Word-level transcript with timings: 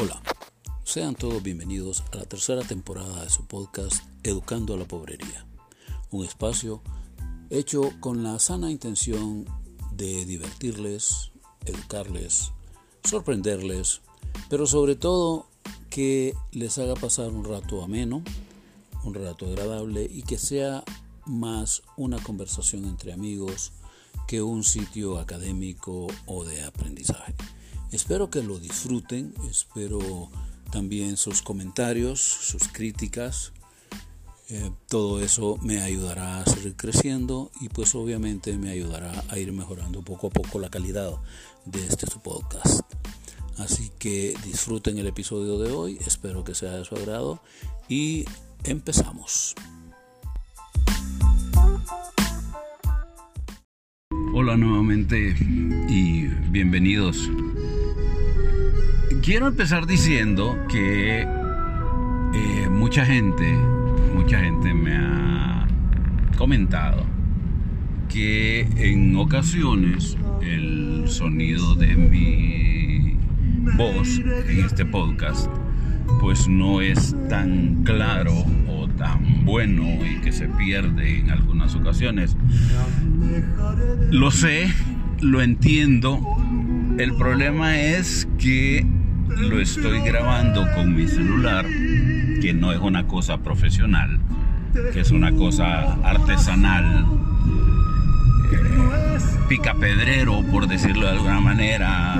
Hola, 0.00 0.22
sean 0.84 1.16
todos 1.16 1.42
bienvenidos 1.42 2.04
a 2.12 2.18
la 2.18 2.24
tercera 2.24 2.62
temporada 2.62 3.24
de 3.24 3.30
su 3.30 3.46
podcast 3.46 4.04
Educando 4.22 4.74
a 4.74 4.76
la 4.76 4.84
Pobrería, 4.84 5.44
un 6.12 6.24
espacio 6.24 6.82
hecho 7.50 7.90
con 7.98 8.22
la 8.22 8.38
sana 8.38 8.70
intención 8.70 9.44
de 9.90 10.24
divertirles, 10.24 11.32
educarles, 11.64 12.52
sorprenderles, 13.02 14.00
pero 14.48 14.68
sobre 14.68 14.94
todo 14.94 15.46
que 15.90 16.32
les 16.52 16.78
haga 16.78 16.94
pasar 16.94 17.30
un 17.30 17.44
rato 17.44 17.82
ameno, 17.82 18.22
un 19.02 19.14
rato 19.14 19.46
agradable 19.46 20.08
y 20.08 20.22
que 20.22 20.38
sea 20.38 20.84
más 21.26 21.82
una 21.96 22.22
conversación 22.22 22.84
entre 22.84 23.12
amigos 23.12 23.72
que 24.28 24.42
un 24.42 24.62
sitio 24.62 25.18
académico 25.18 26.06
o 26.26 26.44
de 26.44 26.62
aprendizaje. 26.62 27.34
Espero 27.90 28.28
que 28.28 28.42
lo 28.42 28.58
disfruten, 28.58 29.32
espero 29.50 30.30
también 30.70 31.16
sus 31.16 31.40
comentarios, 31.40 32.20
sus 32.20 32.68
críticas. 32.68 33.52
Eh, 34.50 34.70
todo 34.88 35.22
eso 35.22 35.58
me 35.62 35.80
ayudará 35.80 36.40
a 36.40 36.44
seguir 36.44 36.76
creciendo 36.76 37.50
y 37.60 37.70
pues 37.70 37.94
obviamente 37.94 38.56
me 38.58 38.70
ayudará 38.70 39.24
a 39.28 39.38
ir 39.38 39.52
mejorando 39.52 40.02
poco 40.02 40.26
a 40.26 40.30
poco 40.30 40.58
la 40.58 40.68
calidad 40.68 41.12
de 41.64 41.86
este 41.86 42.06
podcast. 42.22 42.80
Así 43.56 43.90
que 43.98 44.34
disfruten 44.44 44.98
el 44.98 45.06
episodio 45.06 45.58
de 45.58 45.72
hoy, 45.72 45.98
espero 46.06 46.44
que 46.44 46.54
sea 46.54 46.72
de 46.72 46.84
su 46.84 46.94
agrado 46.94 47.40
y 47.88 48.26
empezamos. 48.64 49.54
Hola 54.34 54.56
nuevamente 54.56 55.34
y 55.88 56.26
bienvenidos 56.50 57.28
Quiero 59.22 59.48
empezar 59.48 59.86
diciendo 59.86 60.58
que 60.68 61.22
eh, 61.22 62.68
mucha 62.70 63.04
gente, 63.04 63.56
mucha 64.14 64.38
gente 64.38 64.72
me 64.74 64.96
ha 64.96 65.66
comentado 66.36 67.04
que 68.08 68.60
en 68.76 69.16
ocasiones 69.16 70.16
el 70.42 71.04
sonido 71.08 71.74
de 71.74 71.96
mi 71.96 73.16
voz 73.76 74.18
en 74.18 74.64
este 74.64 74.84
podcast 74.84 75.50
pues 76.20 76.48
no 76.48 76.80
es 76.80 77.14
tan 77.28 77.84
claro 77.84 78.32
o 78.66 78.88
tan 78.88 79.44
bueno 79.44 79.84
y 80.04 80.20
que 80.20 80.32
se 80.32 80.48
pierde 80.48 81.18
en 81.18 81.30
algunas 81.30 81.74
ocasiones. 81.74 82.36
Lo 84.10 84.30
sé, 84.30 84.72
lo 85.20 85.42
entiendo. 85.42 86.20
El 86.98 87.14
problema 87.14 87.78
es 87.78 88.26
que 88.38 88.86
lo 89.36 89.60
estoy 89.60 90.00
grabando 90.00 90.66
con 90.74 90.94
mi 90.94 91.06
celular, 91.06 91.66
que 92.40 92.52
no 92.54 92.72
es 92.72 92.78
una 92.78 93.06
cosa 93.06 93.38
profesional, 93.38 94.18
que 94.92 95.00
es 95.00 95.10
una 95.10 95.32
cosa 95.32 95.94
artesanal, 96.02 97.06
eh, 98.52 99.18
picapedrero, 99.48 100.42
por 100.50 100.66
decirlo 100.66 101.06
de 101.06 101.12
alguna 101.12 101.40
manera, 101.40 102.16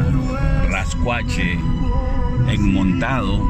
rascuache, 0.69 1.59
enmontado, 2.49 3.43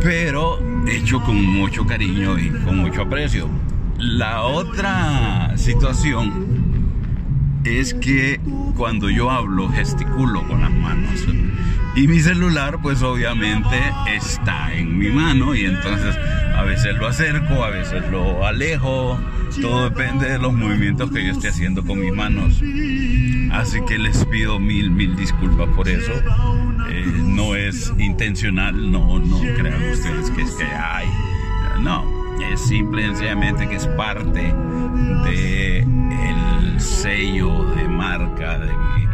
pero 0.00 0.58
hecho 0.86 1.20
con 1.22 1.42
mucho 1.42 1.86
cariño 1.86 2.38
y 2.38 2.50
con 2.64 2.78
mucho 2.78 3.02
aprecio. 3.02 3.48
La 3.98 4.42
otra 4.42 5.56
situación 5.56 6.82
es 7.64 7.94
que 7.94 8.40
cuando 8.76 9.08
yo 9.10 9.30
hablo 9.30 9.68
gesticulo 9.68 10.46
con 10.48 10.62
las 10.62 10.72
manos 10.72 11.26
y 11.94 12.08
mi 12.08 12.20
celular 12.20 12.78
pues 12.80 13.02
obviamente 13.02 13.78
está 14.06 14.72
en 14.72 14.98
mi 14.98 15.08
mano 15.10 15.54
y 15.54 15.64
entonces 15.66 16.16
a 16.56 16.62
veces 16.62 16.96
lo 16.96 17.06
acerco, 17.06 17.64
a 17.64 17.70
veces 17.70 18.02
lo 18.10 18.46
alejo, 18.46 19.18
todo 19.60 19.90
depende 19.90 20.28
de 20.28 20.38
los 20.38 20.52
movimientos 20.52 21.10
que 21.10 21.24
yo 21.24 21.32
esté 21.32 21.48
haciendo 21.48 21.84
con 21.84 22.00
mis 22.00 22.12
manos. 22.12 22.62
Así 23.52 23.80
que 23.86 23.98
les 23.98 24.24
pido 24.26 24.58
mil, 24.58 24.90
mil 24.90 25.14
disculpas 25.16 25.68
por 25.76 25.88
eso. 25.88 26.12
Eh, 26.88 27.06
no 27.24 27.54
es 27.54 27.92
intencional, 27.98 28.90
no, 28.90 29.18
no 29.18 29.40
crean 29.40 29.82
ustedes 29.92 30.30
que 30.30 30.42
es 30.42 30.50
que 30.52 30.64
hay. 30.64 31.08
No, 31.80 32.04
es 32.52 32.60
simple 32.60 33.02
y 33.02 33.06
sencillamente 33.06 33.68
que 33.68 33.76
es 33.76 33.86
parte 33.88 34.54
de 35.24 35.78
el 35.80 36.80
sello 36.80 37.64
de 37.74 37.88
marca 37.88 38.58
de 38.58 38.72
mi 38.72 39.06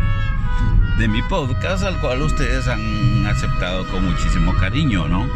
de 0.98 1.06
mi 1.06 1.22
podcast 1.22 1.84
al 1.84 2.00
cual 2.00 2.22
ustedes 2.22 2.66
han 2.66 3.24
aceptado 3.24 3.86
con 3.86 4.04
muchísimo 4.04 4.52
cariño, 4.54 5.06
¿no? 5.06 5.28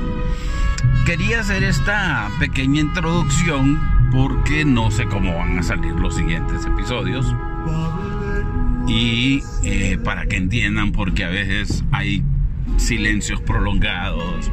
Quería 1.06 1.40
hacer 1.40 1.62
esta 1.62 2.28
pequeña 2.40 2.80
introducción 2.80 3.80
porque 4.10 4.64
no 4.64 4.90
sé 4.90 5.06
cómo 5.06 5.36
van 5.36 5.60
a 5.60 5.62
salir 5.62 5.92
los 5.92 6.16
siguientes 6.16 6.66
episodios 6.66 7.32
y 8.88 9.42
eh, 9.62 9.98
para 10.02 10.26
que 10.26 10.36
entiendan 10.36 10.90
porque 10.90 11.24
a 11.24 11.28
veces 11.28 11.84
hay 11.92 12.24
silencios 12.76 13.40
prolongados 13.40 14.50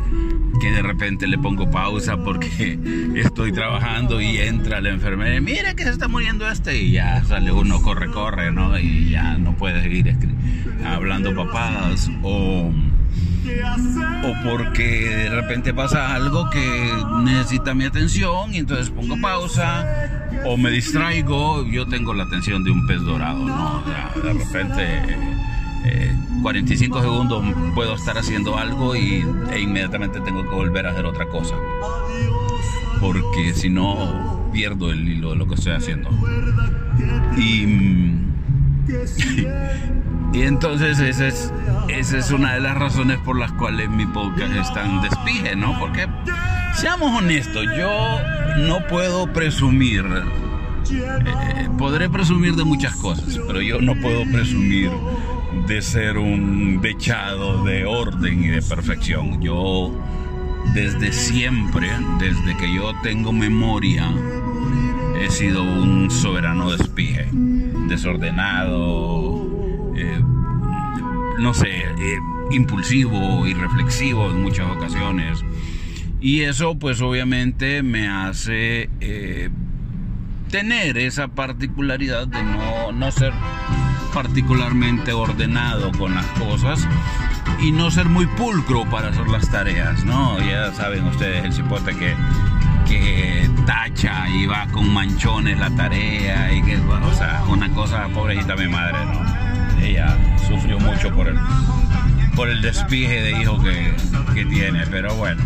que 0.62 0.72
de 0.72 0.84
repente 0.84 1.28
le 1.28 1.40
pongo 1.40 1.72
pausa 1.72 2.18
porque 2.18 2.78
estoy 3.16 3.52
trabajando 3.52 4.22
y 4.22 4.38
entra 4.38 4.80
la 4.81 4.90
enfermera 4.90 5.42
mira 5.42 5.74
que 5.74 5.84
se 5.84 5.90
está 5.90 6.08
muriendo 6.08 6.48
este 6.48 6.78
y 6.78 6.92
ya 6.92 7.24
sale 7.24 7.52
uno 7.52 7.81
corre 7.81 8.12
corre 8.12 8.52
no 8.52 8.78
y 8.78 9.09
ya 9.09 9.38
no 9.38 9.56
puede 9.56 9.81
seguir 9.81 10.08
hablando 10.86 11.36
papadas 11.36 12.10
o 12.24 12.72
o 14.24 14.34
porque 14.44 14.84
de 14.84 15.30
repente 15.30 15.74
pasa 15.74 16.14
algo 16.14 16.50
que 16.50 16.94
necesita 17.24 17.74
mi 17.74 17.86
atención 17.86 18.54
y 18.54 18.58
entonces 18.58 18.90
pongo 18.90 19.20
pausa 19.20 19.86
o 20.46 20.58
me 20.58 20.70
distraigo 20.70 21.66
yo 21.66 21.88
tengo 21.88 22.14
la 22.14 22.24
atención 22.24 22.64
de 22.64 22.72
un 22.72 22.86
pez 22.86 23.02
dorado 23.02 23.46
no 23.46 23.84
de 24.24 24.34
repente 24.34 25.18
45 26.42 26.98
eh, 26.98 27.02
segundos 27.02 27.44
puedo 27.76 27.96
estar 27.96 28.18
haciendo 28.18 28.58
algo 28.58 28.96
y, 28.96 29.26
e 29.52 29.60
inmediatamente 29.60 30.20
tengo 30.22 30.44
que 30.44 30.50
volver 30.56 30.88
a 30.88 30.92
hacer 30.92 31.06
otra 31.06 31.28
cosa. 31.28 31.56
Porque 33.00 33.54
si 33.54 33.70
no, 33.70 34.50
pierdo 34.52 34.92
el 34.92 35.08
hilo 35.08 35.32
de 35.32 35.36
lo 35.38 35.48
que 35.48 35.56
estoy 35.56 35.74
haciendo. 35.74 36.10
Y, 37.38 38.16
y 40.34 40.42
entonces 40.44 41.00
esa 41.00 41.28
es, 41.28 41.54
esa 41.88 42.18
es 42.18 42.32
una 42.32 42.54
de 42.54 42.62
las 42.62 42.78
razones 42.78 43.18
por 43.20 43.38
las 43.38 43.52
cuales 43.54 43.90
mi 43.90 44.06
podcast 44.06 44.54
es 44.54 44.74
tan 44.74 45.02
despije, 45.02 45.56
¿no? 45.56 45.78
Porque, 45.80 46.08
seamos 46.76 47.18
honestos, 47.18 47.66
yo 47.78 47.90
no 48.58 48.86
puedo 48.88 49.32
presumir 49.34 50.06
eh, 50.92 51.70
podré 51.78 52.10
presumir 52.10 52.56
de 52.56 52.64
muchas 52.64 52.96
cosas, 52.96 53.40
pero 53.48 53.62
yo 53.62 53.80
no 53.82 53.96
puedo 53.96 54.24
presumir 54.32 54.90
de 55.68 55.82
ser 55.82 56.18
un 56.18 56.82
dechado 56.82 57.64
de 57.64 57.86
orden 57.86 58.44
y 58.44 58.48
de 58.48 58.62
perfección. 58.62 59.42
Yo 59.42 59.94
desde 60.74 61.12
siempre, 61.12 61.90
desde 62.20 62.58
que 62.58 62.74
yo 62.74 62.94
tengo 63.04 63.32
memoria, 63.32 64.12
he 65.22 65.30
sido 65.30 65.64
un 65.64 66.10
soberano 66.10 66.72
despije, 66.72 67.28
desordenado, 67.88 69.39
eh, 70.02 70.24
no 71.40 71.54
sé, 71.54 71.70
eh, 71.70 72.20
impulsivo 72.52 73.48
y 73.48 73.54
reflexivo 73.54 74.30
en 74.30 74.42
muchas 74.42 74.70
ocasiones. 74.70 75.44
Y 76.22 76.42
eso 76.42 76.78
pues 76.78 77.02
obviamente 77.02 77.82
me 77.82 78.10
hace 78.10 78.90
eh, 79.00 79.50
tener 80.52 80.98
esa 80.98 81.30
particularidad 81.30 82.28
de 82.28 82.44
no, 82.44 82.92
no 82.92 83.12
ser 83.12 83.34
particularmente 84.13 85.13
ordenado 85.13 85.92
con 85.94 86.16
las 86.16 86.25
cosas 86.28 86.88
y 87.62 87.72
no 87.72 87.92
ser 87.92 88.07
muy 88.07 88.25
pulcro 88.25 88.90
para 88.90 89.10
hacer 89.10 89.28
las 89.28 89.50
tareas, 89.50 90.04
¿no? 90.04 90.40
Ya 90.40 90.74
saben 90.74 91.06
ustedes 91.06 91.46
el 91.46 91.54
cipote 91.54 91.96
que, 91.96 92.16
que 92.88 93.50
tacha 93.66 94.28
y 94.30 94.46
va 94.46 94.68
con 94.68 94.94
manchones 94.94 95.57
la 95.60 95.69
tarea 95.72 96.54
y 96.54 96.62
que, 96.63 96.78
o 96.78 97.13
sea, 97.13 97.44
una 97.48 97.69
cosa, 97.69 98.07
pobrecita 98.13 98.56
mi 98.56 98.68
madre, 98.68 99.06
¿no? 99.06 99.29
Ella 99.81 100.18
sufrió 100.48 100.80
mucho 100.80 101.14
por 101.14 101.28
el, 101.28 101.38
por 102.36 102.50
el 102.50 102.62
despije 102.62 103.22
de 103.22 103.42
hijo 103.42 103.62
que, 103.62 103.94
que 104.34 104.46
tiene, 104.46 104.86
pero 104.88 105.14
bueno, 105.16 105.42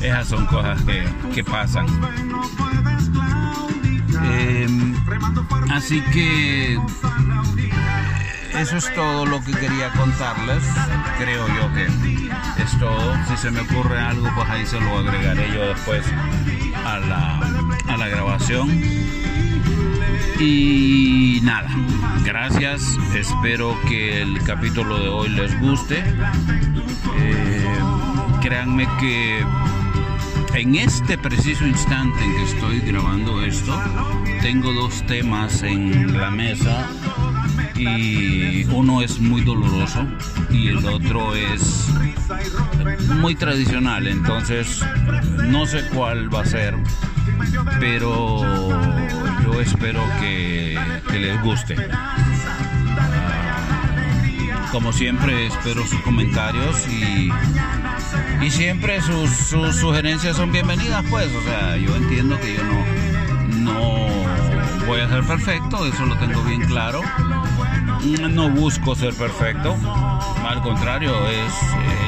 esas, 0.00 0.28
son 0.28 0.46
cosas 0.46 0.80
que, 0.82 1.08
que 1.34 1.44
pasan. 1.44 1.86
Em, 4.24 4.94
así 5.70 6.00
que 6.12 6.74
eh, 6.74 6.80
eso 8.58 8.76
es 8.76 8.92
todo 8.94 9.24
lo 9.26 9.42
que 9.44 9.52
quería 9.52 9.90
contarles. 9.90 10.64
Creo 11.18 11.46
yo 11.48 11.72
que 11.74 11.86
es 12.62 12.78
todo. 12.78 13.16
Si 13.28 13.36
se 13.36 13.50
me 13.50 13.60
ocurre 13.60 14.00
algo, 14.00 14.28
pues 14.34 14.48
ahí 14.50 14.66
se 14.66 14.80
lo 14.80 14.98
agregaré 14.98 15.52
yo 15.54 15.68
después 15.68 16.04
a 16.84 16.98
la, 16.98 17.38
a 17.92 17.96
la 17.96 18.08
grabación. 18.08 18.68
Y 20.40 21.40
nada, 21.42 21.68
gracias. 22.24 22.96
Espero 23.14 23.76
que 23.88 24.22
el 24.22 24.40
capítulo 24.44 24.98
de 25.00 25.08
hoy 25.08 25.28
les 25.30 25.58
guste. 25.60 25.98
Eh, 27.18 27.66
créanme 28.40 28.86
que 29.00 29.44
en 30.54 30.76
este 30.76 31.18
preciso 31.18 31.66
instante 31.66 32.22
en 32.22 32.36
que 32.36 32.42
estoy 32.44 32.80
grabando 32.80 33.42
esto, 33.42 33.76
tengo 34.40 34.72
dos 34.72 35.04
temas 35.06 35.62
en 35.64 36.16
la 36.16 36.30
mesa 36.30 36.88
y 37.76 38.64
uno 38.66 39.02
es 39.02 39.18
muy 39.18 39.42
doloroso 39.42 40.06
y 40.50 40.68
el 40.68 40.84
otro 40.86 41.34
es 41.34 41.88
muy 43.20 43.34
tradicional, 43.34 44.06
entonces 44.06 44.84
no 45.46 45.66
sé 45.66 45.84
cuál 45.92 46.32
va 46.32 46.42
a 46.42 46.46
ser, 46.46 46.76
pero 47.80 48.42
espero 49.60 50.02
que, 50.20 50.78
les 51.12 51.42
guste. 51.42 51.76
Ah, 51.92 52.16
como 54.72 54.92
siempre 54.92 55.46
espero 55.46 55.86
sus 55.86 56.00
comentarios 56.00 56.86
y, 56.88 57.30
y 58.44 58.50
siempre 58.50 59.00
sus, 59.00 59.30
sus, 59.30 59.76
sugerencias 59.76 60.36
son 60.36 60.52
bienvenidas 60.52 61.04
pues, 61.08 61.34
o 61.34 61.42
sea, 61.42 61.76
yo 61.78 61.96
entiendo 61.96 62.38
que 62.38 62.54
yo 62.54 62.62
no, 62.64 63.72
no 63.72 64.86
voy 64.86 65.00
a 65.00 65.08
ser 65.08 65.24
perfecto, 65.24 65.86
eso 65.86 66.04
lo 66.04 66.16
tengo 66.18 66.42
bien 66.42 66.60
claro 66.66 67.00
no 68.16 68.48
busco 68.50 68.94
ser 68.94 69.14
perfecto, 69.14 69.76
al 70.46 70.62
contrario, 70.62 71.12
es 71.28 71.52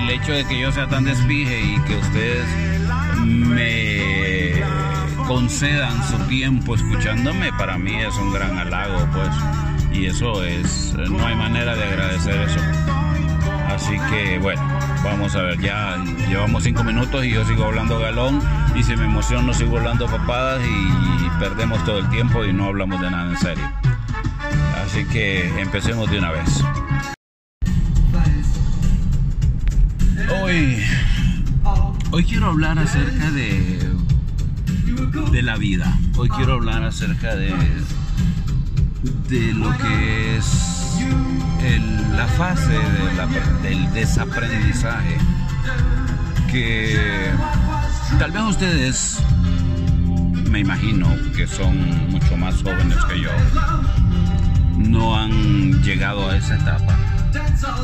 el 0.00 0.10
hecho 0.10 0.32
de 0.32 0.44
que 0.44 0.58
yo 0.58 0.72
sea 0.72 0.88
tan 0.88 1.04
despije 1.04 1.60
y 1.60 1.80
que 1.80 1.96
ustedes 1.96 2.46
me 3.24 3.79
concedan 5.30 5.92
su 6.08 6.18
tiempo 6.26 6.74
escuchándome, 6.74 7.52
para 7.52 7.78
mí 7.78 7.94
es 7.94 8.16
un 8.16 8.32
gran 8.32 8.58
halago, 8.58 9.06
pues, 9.12 9.28
y 9.96 10.06
eso 10.06 10.42
es, 10.42 10.92
no 11.08 11.24
hay 11.24 11.36
manera 11.36 11.76
de 11.76 11.84
agradecer 11.84 12.34
eso. 12.40 12.58
Así 13.68 13.96
que 14.10 14.40
bueno, 14.40 14.60
vamos 15.04 15.36
a 15.36 15.42
ver, 15.42 15.60
ya 15.60 16.02
llevamos 16.28 16.64
cinco 16.64 16.82
minutos 16.82 17.24
y 17.24 17.30
yo 17.30 17.44
sigo 17.44 17.66
hablando 17.66 18.00
galón 18.00 18.42
y 18.74 18.82
si 18.82 18.96
me 18.96 19.04
emociono 19.04 19.54
sigo 19.54 19.78
hablando 19.78 20.06
papadas 20.06 20.64
y 20.66 21.38
perdemos 21.38 21.84
todo 21.84 21.98
el 21.98 22.10
tiempo 22.10 22.44
y 22.44 22.52
no 22.52 22.64
hablamos 22.64 23.00
de 23.00 23.08
nada 23.12 23.30
en 23.30 23.38
serio. 23.38 23.70
Así 24.84 25.04
que 25.04 25.46
empecemos 25.60 26.10
de 26.10 26.18
una 26.18 26.32
vez. 26.32 26.64
Hoy, 30.42 30.84
hoy 32.10 32.24
quiero 32.24 32.46
hablar 32.46 32.80
acerca 32.80 33.30
de, 33.30 33.90
de 35.10 35.42
la 35.42 35.56
vida. 35.56 35.98
Hoy 36.16 36.28
quiero 36.28 36.54
hablar 36.54 36.84
acerca 36.84 37.34
de, 37.34 37.52
de 39.28 39.54
lo 39.54 39.76
que 39.76 40.36
es 40.36 40.70
la 42.16 42.26
fase 42.26 42.78
del 43.62 43.92
desaprendizaje. 43.92 45.16
Que 46.50 47.30
tal 48.18 48.30
vez 48.30 48.42
ustedes, 48.42 49.18
me 50.50 50.60
imagino 50.60 51.08
que 51.36 51.46
son 51.46 52.10
mucho 52.10 52.36
más 52.36 52.62
jóvenes 52.62 52.98
que 53.08 53.20
yo, 53.20 53.30
no 54.76 55.16
han 55.16 55.82
llegado 55.82 56.28
a 56.28 56.36
esa 56.36 56.56
etapa. 56.56 56.96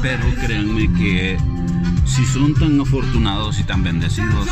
Pero 0.03 0.25
créanme 0.41 0.93
que 0.95 1.39
si 2.05 2.25
son 2.25 2.55
tan 2.55 2.81
afortunados 2.81 3.59
y 3.61 3.65
tan 3.65 3.83
bendecidos 3.83 4.49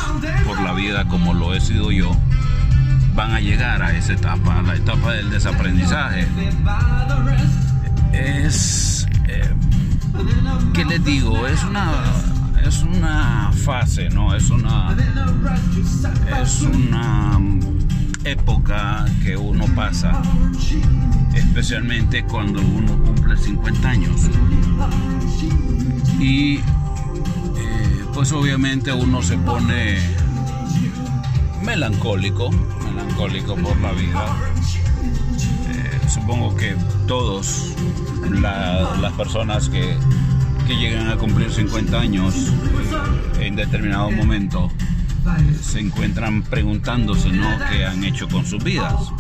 por 0.47 0.61
la 0.61 0.73
vida 0.75 1.07
como 1.09 1.35
lo 1.35 1.55
he 1.55 1.61
sido 1.61 1.91
yo, 1.91 2.17
van 3.15 3.33
a 3.33 3.41
llegar 3.41 3.83
a 3.83 3.97
esa 3.97 4.15
etapa, 4.15 4.59
a 4.59 4.63
la 4.63 4.75
etapa 4.75 5.13
del 5.13 5.31
desaprendizaje. 5.31 6.27
Es, 8.13 9.07
eh, 9.29 9.55
¿qué 10.73 10.85
les 10.85 11.05
digo? 11.05 11.47
Es 11.47 11.63
una, 11.65 11.93
es 12.65 12.83
una 12.83 13.51
fase, 13.53 14.09
¿no? 14.11 14.35
Es 14.35 14.51
una, 14.51 14.97
es 16.43 16.63
una 16.63 17.39
época 18.25 19.05
que 19.23 19.37
uno 19.37 19.67
pasa 19.75 20.23
especialmente 21.35 22.25
cuando 22.25 22.61
uno 22.61 22.99
cumple 23.05 23.37
50 23.37 23.89
años. 23.89 24.31
Y 26.19 26.57
eh, 26.57 26.63
pues 28.13 28.33
obviamente 28.33 28.93
uno 28.93 29.23
se 29.23 29.37
pone 29.39 30.24
melancólico, 31.75 32.51
melancólico 32.85 33.57
por 33.57 33.77
la 33.81 33.91
vida. 33.91 34.37
Eh, 35.71 36.01
supongo 36.09 36.55
que 36.55 36.77
todos 37.09 37.75
las 38.31 39.13
personas 39.15 39.69
que, 39.69 39.97
llegan 40.69 41.09
a 41.11 41.17
cumplir 41.17 41.51
50 41.51 41.99
años 41.99 42.35
eh, 43.39 43.47
en 43.47 43.57
determinado 43.57 44.11
momento 44.13 44.71
se 45.61 45.81
encuentran 45.81 46.43
preguntándose 46.43 47.31
¿no? 47.31 47.49
qué 47.71 47.85
han 47.85 48.03
hecho 48.05 48.29
con 48.29 48.47
sus 48.47 48.63
vidas 48.65 49.13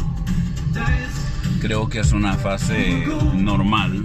creo 1.61 1.89
que 1.89 2.01
es 2.01 2.13
una 2.13 2.35
fase 2.35 3.05
normal 3.35 4.05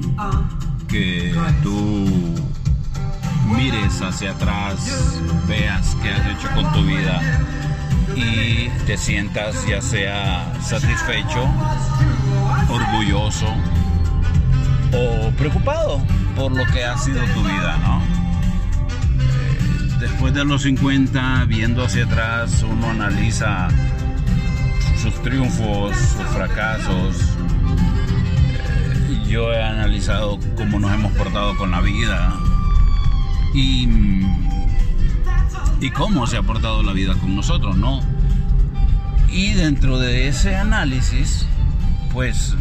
que 0.88 1.34
tú 1.63 2.38
mires 3.56 4.02
hacia 4.02 4.31
atrás, 4.31 5.19
veas 5.48 5.95
qué 6.02 6.10
has 6.10 6.38
hecho 6.38 6.54
con 6.56 6.72
tu 6.74 6.84
vida 6.84 7.22
y 8.19 8.69
te 8.86 8.98
sientas 8.98 9.66
ya 9.68 9.81
sea 9.81 10.54
satisfecho, 10.62 11.48
orgulloso 12.69 13.48
o 14.94 15.31
preocupado 15.31 16.01
por 16.36 16.51
lo 16.51 16.66
que 16.68 16.83
ha 16.83 16.98
sido 16.98 17.21
tu 17.33 17.44
vida, 17.44 17.77
¿no? 17.83 18.01
Eh, 18.01 19.98
después 20.00 20.33
de 20.33 20.45
los 20.45 20.63
50, 20.63 21.45
viendo 21.45 21.83
hacia 21.83 22.06
atrás, 22.06 22.63
uno 22.63 22.89
analiza 22.89 23.69
sus 25.01 25.21
triunfos, 25.21 25.95
sus 25.95 26.27
fracasos, 26.27 27.38
yo 29.27 29.54
he 29.54 29.62
analizado 29.62 30.39
cómo 30.57 30.80
nos 30.80 30.92
hemos 30.92 31.12
portado 31.13 31.56
con 31.57 31.69
la 31.69 31.81
vida 31.81 32.33
y, 33.54 33.88
y 35.81 35.92
cómo 35.92 36.28
se 36.28 36.38
ha 36.38 36.44
portado 36.44 36.84
la 36.84 36.94
vida 36.94 37.16
con 37.16 37.36
nosotros, 37.36 37.78
¿no? 37.78 38.02
Y 39.31 39.54
dentro 39.54 40.00
de 40.00 40.28
ese 40.28 40.56
análisis, 40.56 41.48
pues 42.12 42.56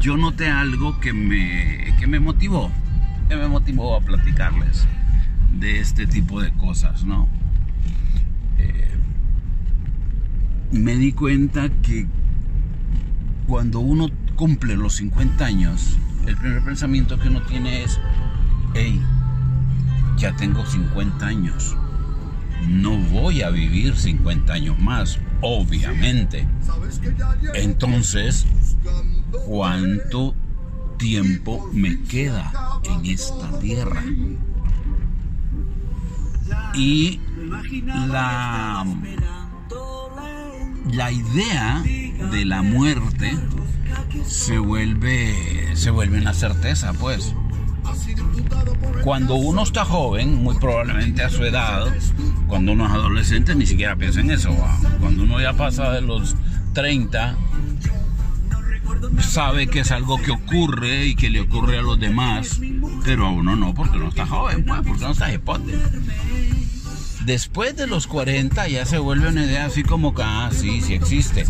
yo 0.00 0.16
noté 0.16 0.48
algo 0.48 1.00
que 1.00 1.12
me, 1.12 1.94
que 1.98 2.06
me 2.06 2.20
motivó, 2.20 2.70
que 3.28 3.36
me 3.36 3.48
motivó 3.48 3.96
a 3.96 4.00
platicarles 4.00 4.86
de 5.58 5.80
este 5.80 6.06
tipo 6.06 6.40
de 6.40 6.52
cosas, 6.52 7.04
¿no? 7.04 7.28
Eh, 8.58 8.90
me 10.70 10.96
di 10.96 11.12
cuenta 11.12 11.68
que 11.82 12.06
cuando 13.46 13.80
uno 13.80 14.08
cumple 14.36 14.76
los 14.76 14.94
50 14.96 15.44
años, 15.44 15.98
el 16.26 16.36
primer 16.36 16.62
pensamiento 16.62 17.18
que 17.18 17.28
uno 17.28 17.42
tiene 17.42 17.82
es, 17.82 17.98
hey, 18.74 19.02
ya 20.20 20.36
tengo 20.36 20.66
50 20.66 21.26
años, 21.26 21.74
no 22.68 22.98
voy 22.98 23.40
a 23.40 23.48
vivir 23.48 23.96
50 23.96 24.52
años 24.52 24.78
más, 24.78 25.18
obviamente. 25.40 26.46
Entonces, 27.54 28.46
¿cuánto 29.46 30.34
tiempo 30.98 31.70
me 31.72 32.02
queda 32.02 32.52
en 32.84 33.06
esta 33.06 33.58
tierra? 33.60 34.02
Y 36.74 37.20
la, 38.08 38.84
la 40.92 41.12
idea 41.12 41.82
de 42.30 42.44
la 42.44 42.60
muerte 42.60 43.38
se 44.26 44.58
vuelve, 44.58 45.74
se 45.76 45.90
vuelve 45.90 46.18
una 46.18 46.34
certeza, 46.34 46.92
pues. 46.92 47.34
Cuando 49.02 49.34
uno 49.34 49.62
está 49.62 49.84
joven, 49.84 50.42
muy 50.42 50.56
probablemente 50.56 51.22
a 51.22 51.30
su 51.30 51.44
edad, 51.44 51.86
cuando 52.46 52.72
uno 52.72 52.86
es 52.86 52.92
adolescente, 52.92 53.54
ni 53.54 53.66
siquiera 53.66 53.96
piensa 53.96 54.20
en 54.20 54.30
eso. 54.30 54.50
Cuando 55.00 55.22
uno 55.22 55.40
ya 55.40 55.54
pasa 55.54 55.92
de 55.92 56.02
los 56.02 56.36
30, 56.74 57.36
sabe 59.20 59.68
que 59.68 59.80
es 59.80 59.90
algo 59.90 60.20
que 60.20 60.30
ocurre 60.30 61.06
y 61.06 61.14
que 61.14 61.30
le 61.30 61.40
ocurre 61.40 61.78
a 61.78 61.82
los 61.82 61.98
demás, 61.98 62.60
pero 63.04 63.26
a 63.26 63.30
uno 63.30 63.56
no, 63.56 63.74
porque 63.74 63.96
uno 63.96 64.08
está 64.08 64.26
joven, 64.26 64.64
pues, 64.64 64.80
porque 64.86 65.04
uno 65.04 65.12
está 65.12 65.32
hipote. 65.32 65.78
Después 67.24 67.76
de 67.76 67.86
los 67.86 68.06
40 68.06 68.68
ya 68.68 68.84
se 68.86 68.98
vuelve 68.98 69.28
una 69.28 69.44
idea 69.44 69.66
así 69.66 69.82
como 69.82 70.14
que, 70.14 70.22
ah, 70.24 70.50
sí, 70.52 70.80
sí 70.80 70.94
existe. 70.94 71.46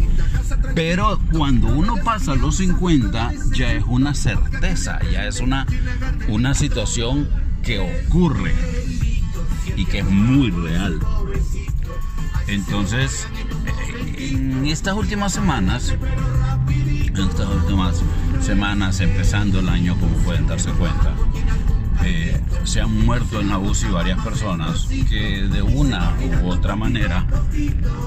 Pero 0.75 1.19
cuando 1.33 1.69
uno 1.69 1.97
pasa 2.05 2.35
los 2.35 2.57
50 2.57 3.33
ya 3.53 3.73
es 3.73 3.85
una 3.87 4.15
certeza, 4.15 5.01
ya 5.11 5.27
es 5.27 5.41
una, 5.41 5.67
una 6.29 6.55
situación 6.55 7.29
que 7.63 7.79
ocurre 7.79 8.55
y 9.77 9.85
que 9.85 10.01
es 10.01 10.07
muy 10.07 10.51
real. 10.51 10.99
Entonces, 12.47 13.27
en 14.17 14.67
estas 14.67 14.95
últimas 14.95 15.33
semanas 15.33 15.95
en 17.11 17.29
estas 17.29 17.49
últimas 17.49 18.03
semanas, 18.41 19.01
empezando 19.01 19.61
el 19.61 19.69
año, 19.69 19.97
como 19.99 20.15
pueden 20.19 20.47
darse 20.47 20.71
cuenta, 20.73 21.15
eh, 22.05 22.41
se 22.65 22.81
han 22.81 23.05
muerto 23.05 23.41
en 23.41 23.49
la 23.49 23.59
UCI 23.59 23.89
varias 23.89 24.23
personas 24.23 24.87
que 25.09 25.43
de 25.43 25.63
una 25.63 26.15
u 26.43 26.49
otra 26.49 26.77
manera 26.77 27.27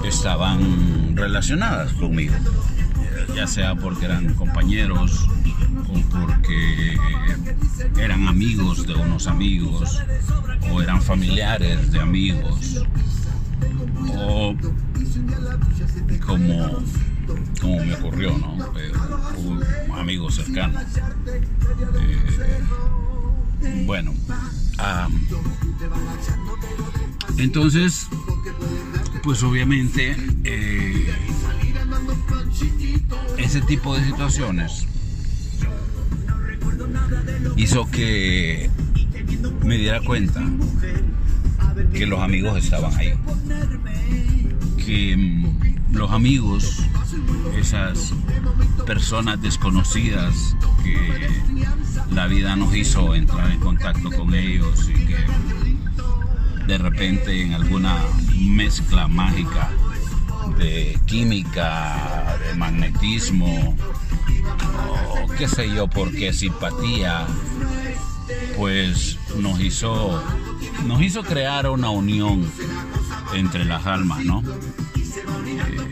estaban 0.04 1.16
relacionadas 1.16 1.92
conmigo, 1.94 2.34
ya 3.34 3.46
sea 3.46 3.74
porque 3.74 4.06
eran 4.06 4.34
compañeros 4.34 5.28
o 5.88 6.00
porque 6.10 6.96
eran 7.98 8.26
amigos 8.28 8.86
de 8.86 8.94
unos 8.94 9.26
amigos 9.26 10.02
o 10.72 10.82
eran 10.82 11.02
familiares 11.02 11.92
de 11.92 12.00
amigos 12.00 12.84
o 14.16 14.54
como, 16.26 16.82
como 17.60 17.84
me 17.84 17.94
ocurrió, 17.94 18.36
¿no? 18.38 18.56
Eh, 18.78 18.92
un 19.38 19.98
amigo 19.98 20.30
cercano. 20.30 20.78
Eh, 22.00 22.18
bueno, 23.86 24.12
entonces, 27.38 28.08
pues 29.22 29.42
obviamente 29.42 30.16
eh, 30.44 31.12
ese 33.38 33.60
tipo 33.62 33.96
de 33.96 34.04
situaciones 34.04 34.86
hizo 37.56 37.90
que 37.90 38.70
me 39.62 39.78
diera 39.78 40.00
cuenta 40.00 40.42
que 41.92 42.06
los 42.06 42.20
amigos 42.20 42.62
estaban 42.62 42.94
ahí. 42.96 43.14
Que 44.84 45.16
mm, 45.16 45.94
los 45.94 46.10
amigos, 46.10 46.84
esas 47.56 48.12
personas 48.86 49.40
desconocidas 49.40 50.56
que 50.82 51.28
la 52.14 52.26
vida 52.28 52.54
nos 52.54 52.74
hizo 52.76 53.14
entrar 53.16 53.50
en 53.50 53.58
contacto 53.58 54.08
con 54.10 54.34
ellos 54.34 54.88
y 54.88 55.06
que 55.06 55.16
de 56.66 56.78
repente 56.78 57.42
en 57.42 57.54
alguna 57.54 57.98
mezcla 58.36 59.08
mágica 59.08 59.70
de 60.56 60.98
química, 61.06 62.38
de 62.46 62.54
magnetismo, 62.54 63.76
o 65.10 65.28
qué 65.36 65.48
sé 65.48 65.68
yo, 65.74 65.88
porque 65.88 66.32
simpatía, 66.32 67.26
pues 68.56 69.18
nos 69.38 69.58
hizo, 69.58 70.22
nos 70.86 71.02
hizo 71.02 71.24
crear 71.24 71.68
una 71.68 71.90
unión 71.90 72.48
entre 73.34 73.64
las 73.64 73.86
almas, 73.86 74.24
¿no? 74.24 74.42
Eh, 75.46 75.90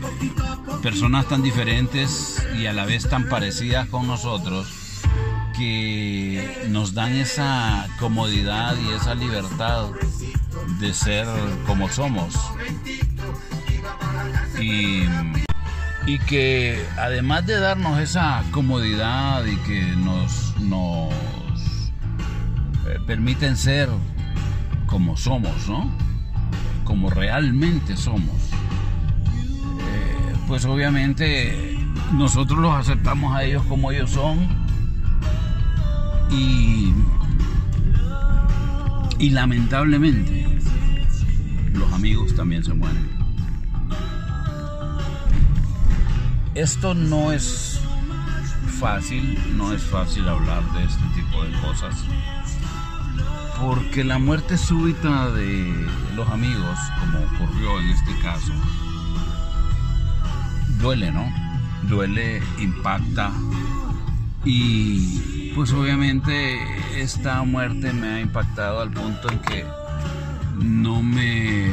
personas 0.81 1.27
tan 1.27 1.43
diferentes 1.43 2.41
y 2.57 2.65
a 2.67 2.73
la 2.73 2.85
vez 2.85 3.09
tan 3.09 3.27
parecidas 3.27 3.89
con 3.89 4.07
nosotros 4.07 4.82
que 5.63 6.67
nos 6.69 6.93
dan 6.93 7.13
esa 7.13 7.87
comodidad 7.97 8.75
y 8.85 8.93
esa 8.93 9.15
libertad 9.15 9.87
de 10.79 10.93
ser 10.93 11.25
como 11.65 11.87
somos. 11.87 12.35
Y, 14.59 15.03
y 16.05 16.19
que 16.27 16.85
además 16.97 17.45
de 17.45 17.59
darnos 17.59 17.99
esa 17.99 18.43
comodidad 18.51 19.45
y 19.45 19.55
que 19.57 19.81
nos, 19.95 20.53
nos 20.59 21.13
eh, 22.87 22.99
permiten 23.07 23.55
ser 23.55 23.87
como 24.85 25.15
somos, 25.15 25.69
¿no? 25.69 25.89
Como 26.83 27.09
realmente 27.09 27.95
somos. 27.95 28.35
Eh, 29.79 30.35
pues 30.45 30.65
obviamente 30.65 31.77
nosotros 32.11 32.59
los 32.59 32.75
aceptamos 32.75 33.33
a 33.33 33.43
ellos 33.43 33.63
como 33.63 33.91
ellos 33.91 34.11
son 34.11 34.62
y, 36.33 36.93
y 39.19 39.29
lamentablemente 39.29 40.47
los 41.73 41.91
amigos 41.93 42.35
también 42.35 42.63
se 42.63 42.73
mueren. 42.73 43.11
Esto 46.55 46.93
no 46.93 47.31
es 47.31 47.79
fácil, 48.79 49.39
no 49.57 49.73
es 49.73 49.81
fácil 49.83 50.27
hablar 50.27 50.61
de 50.73 50.83
este 50.83 51.03
tipo 51.15 51.43
de 51.43 51.51
cosas, 51.61 51.95
porque 53.59 54.03
la 54.03 54.19
muerte 54.19 54.57
súbita 54.57 55.31
de 55.31 55.73
los 56.15 56.29
amigos, 56.29 56.77
como 56.99 57.19
ocurrió 57.19 57.79
en 57.79 57.89
este 57.89 58.19
caso, 58.21 58.53
duele, 60.79 61.11
¿no? 61.11 61.27
Duele, 61.87 62.41
impacta 62.59 63.31
y 64.45 65.32
pues 65.55 65.71
obviamente 65.71 66.57
esta 66.95 67.43
muerte 67.43 67.93
me 67.93 68.07
ha 68.07 68.19
impactado 68.21 68.81
al 68.81 68.91
punto 68.91 69.31
en 69.31 69.39
que 69.39 69.65
no 70.55 71.03
me, 71.03 71.67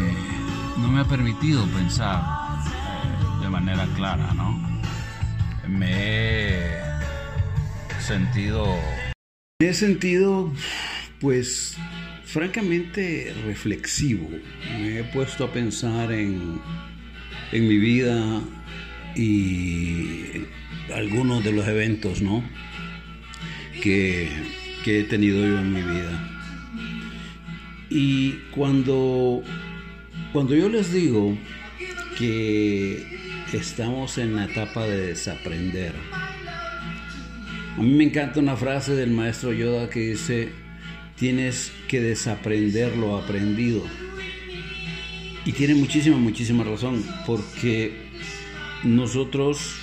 no 0.78 0.88
me 0.88 1.00
ha 1.00 1.04
permitido 1.04 1.64
pensar 1.66 2.22
eh, 2.66 3.42
de 3.42 3.48
manera 3.48 3.86
clara, 3.96 4.34
¿no? 4.34 4.60
Me 5.68 5.90
he 5.92 6.82
sentido... 8.00 8.66
Me 9.60 9.68
he 9.68 9.74
sentido, 9.74 10.52
pues, 11.20 11.76
francamente 12.24 13.34
reflexivo. 13.46 14.28
Me 14.78 15.00
he 15.00 15.04
puesto 15.04 15.44
a 15.44 15.52
pensar 15.52 16.12
en, 16.12 16.60
en 17.52 17.68
mi 17.68 17.78
vida 17.78 18.40
y 19.14 20.46
algunos 20.94 21.44
de 21.44 21.52
los 21.52 21.66
eventos, 21.66 22.20
¿no? 22.20 22.42
Que, 23.80 24.28
he 24.86 25.04
tenido 25.04 25.46
yo 25.46 25.58
en 25.58 25.72
mi 25.72 25.82
vida. 25.82 26.30
Y 27.88 28.32
cuando, 28.52 29.42
cuando 30.32 30.54
yo 30.54 30.68
les 30.68 30.92
digo 30.92 31.36
que 32.18 33.04
estamos 33.52 34.18
en 34.18 34.36
la 34.36 34.44
etapa 34.44 34.84
de 34.84 35.08
desaprender, 35.08 35.94
a 37.76 37.82
mí 37.82 37.90
me 37.90 38.04
encanta 38.04 38.40
una 38.40 38.56
frase 38.56 38.94
del 38.94 39.10
maestro 39.10 39.52
Yoda 39.52 39.88
que 39.88 40.10
dice, 40.10 40.50
tienes 41.16 41.72
que 41.88 42.00
desaprender 42.00 42.96
lo 42.96 43.16
aprendido. 43.16 43.82
Y 45.44 45.52
tiene 45.52 45.74
muchísima, 45.74 46.18
muchísima 46.18 46.64
razón, 46.64 47.02
porque 47.26 47.92
nosotros 48.84 49.74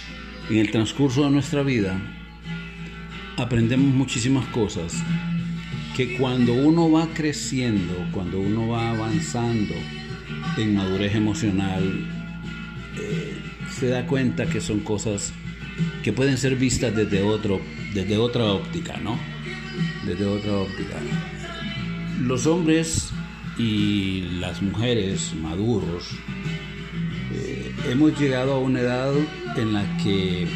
en 0.49 0.57
el 0.57 0.71
transcurso 0.71 1.23
de 1.23 1.31
nuestra 1.31 1.63
vida 1.63 2.16
aprendemos 3.37 3.93
muchísimas 3.93 4.45
cosas 4.47 4.93
que 5.95 6.17
cuando 6.17 6.53
uno 6.53 6.91
va 6.91 7.07
creciendo, 7.13 7.93
cuando 8.11 8.39
uno 8.39 8.67
va 8.69 8.91
avanzando 8.91 9.73
en 10.57 10.75
madurez 10.75 11.15
emocional, 11.15 11.83
eh, 12.99 13.37
se 13.71 13.87
da 13.87 14.05
cuenta 14.05 14.47
que 14.47 14.59
son 14.59 14.79
cosas 14.79 15.33
que 16.03 16.11
pueden 16.11 16.37
ser 16.37 16.55
vistas 16.55 16.95
desde, 16.95 17.21
otro, 17.21 17.61
desde 17.93 18.17
otra 18.17 18.45
óptica, 18.45 18.97
¿no? 18.97 19.19
Desde 20.05 20.25
otra 20.25 20.57
óptica. 20.57 20.97
Los 22.21 22.47
hombres 22.47 23.11
y 23.57 24.21
las 24.39 24.61
mujeres 24.61 25.33
maduros 25.35 26.09
eh, 27.33 27.71
hemos 27.89 28.19
llegado 28.19 28.53
a 28.53 28.59
una 28.59 28.79
edad 28.79 29.13
en 29.55 29.73
la 29.73 29.97
que 29.97 30.47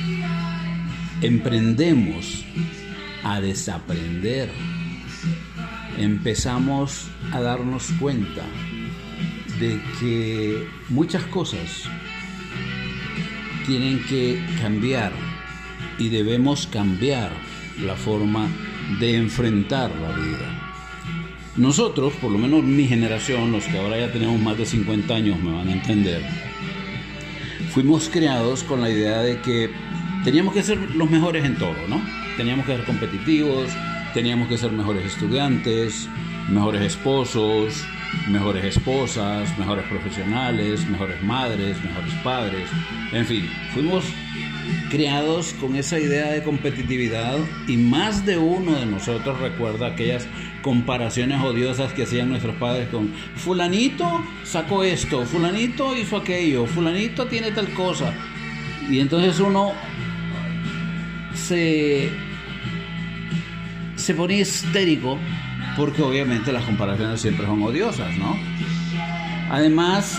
emprendemos 1.22 2.44
a 3.24 3.40
desaprender, 3.40 4.50
empezamos 5.98 7.08
a 7.32 7.42
darnos 7.42 7.92
cuenta 8.00 8.44
de 9.60 9.80
que 10.00 10.68
muchas 10.90 11.24
cosas 11.25 11.84
tienen 13.68 14.04
que 14.06 14.44
cambiar 14.60 15.12
y 16.00 16.10
debemos 16.10 16.66
cambiar 16.66 17.32
la 17.86 17.96
forma 17.96 18.48
de 19.00 19.16
enfrentar 19.16 19.92
la 19.96 20.12
vida. 20.13 20.72
Nosotros, 21.56 22.13
por 22.13 22.32
lo 22.32 22.40
menos 22.40 22.63
mi 22.63 22.88
generación, 22.88 23.51
los 23.51 23.66
que 23.66 23.78
ahora 23.78 24.00
ya 24.00 24.12
tenemos 24.12 24.40
más 24.40 24.58
de 24.58 24.66
50 24.66 25.13
años 25.13 25.40
me 25.40 25.54
van 25.54 25.68
a 25.68 25.74
entender, 25.74 26.24
fuimos 27.72 28.10
creados 28.10 28.63
con 28.63 28.82
la 28.82 28.90
idea 28.90 29.22
de 29.22 29.40
que 29.42 29.70
teníamos 30.24 30.54
que 30.54 30.63
ser 30.63 30.78
los 30.96 31.10
mejores 31.10 31.46
en 31.46 31.56
todo, 31.58 31.75
¿no? 31.88 32.01
Teníamos 32.38 32.66
que 32.66 32.75
ser 32.75 32.86
competitivos, 32.86 33.70
teníamos 34.13 34.48
que 34.48 34.58
ser 34.58 34.72
mejores 34.72 35.06
estudiantes, 35.06 36.08
mejores 36.50 36.82
esposos, 36.82 37.86
mejores 38.30 38.63
esposas, 38.66 39.58
mejores 39.58 39.86
profesionales, 39.86 40.88
mejores 40.88 41.22
madres, 41.24 41.82
mejores 41.84 42.13
padres, 42.24 42.68
en 43.12 43.25
fin, 43.25 43.50
fuimos 43.74 44.06
criados 44.90 45.54
con 45.60 45.75
esa 45.75 46.00
idea 46.00 46.32
de 46.32 46.44
competitividad 46.44 47.38
y 47.68 47.78
más 47.78 48.25
de 48.25 48.38
uno 48.38 48.74
de 48.74 48.86
nosotros 48.86 49.40
recuerda 49.40 49.88
aquellas 49.88 50.28
comparaciones 50.62 51.42
odiosas 51.42 51.94
que 51.94 52.04
hacían 52.04 52.30
nuestros 52.30 52.56
padres 52.56 52.90
con 52.90 53.13
fulanito 53.36 54.24
sacó 54.44 54.84
esto, 54.84 55.25
fulanito 55.25 55.96
hizo 55.96 56.18
aquello, 56.18 56.66
fulanito 56.66 57.25
tiene 57.28 57.51
tal 57.51 57.74
cosa. 57.74 58.13
Y 58.90 59.00
entonces 59.00 59.40
uno 59.40 59.74
se, 61.33 62.09
se 63.95 64.13
ponía 64.13 64.41
histérico 64.41 65.17
porque 65.77 66.01
obviamente 66.01 66.51
las 66.51 66.63
comparaciones 66.65 67.21
siempre 67.21 67.45
son 67.45 67.61
odiosas, 67.63 68.15
¿no? 68.17 68.38
Además, 69.50 70.17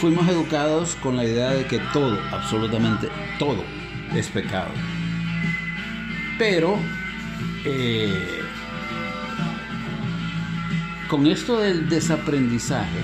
fuimos 0.00 0.28
educados 0.28 0.96
con 0.96 1.16
la 1.16 1.24
idea 1.24 1.50
de 1.50 1.64
que 1.66 1.78
todo, 1.92 2.18
absolutamente 2.32 3.08
todo, 3.38 3.64
es 4.14 4.28
pecado. 4.28 4.70
Pero, 6.38 6.76
eh, 7.64 8.40
con 11.08 11.26
esto 11.26 11.60
del 11.60 11.88
desaprendizaje, 11.88 12.98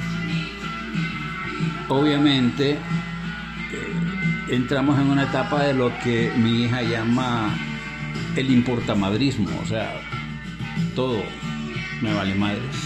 obviamente 1.89 2.79
entramos 4.51 4.99
en 4.99 5.09
una 5.09 5.25
etapa 5.25 5.63
de 5.65 5.75
lo 5.75 5.93
que 6.01 6.33
mi 6.37 6.65
hija 6.65 6.83
llama 6.83 7.57
el 8.37 8.51
importamadrismo, 8.51 9.49
o 9.63 9.67
sea, 9.67 10.01
todo 10.95 11.23
me 12.01 12.13
vale 12.13 12.35
madres. 12.35 12.77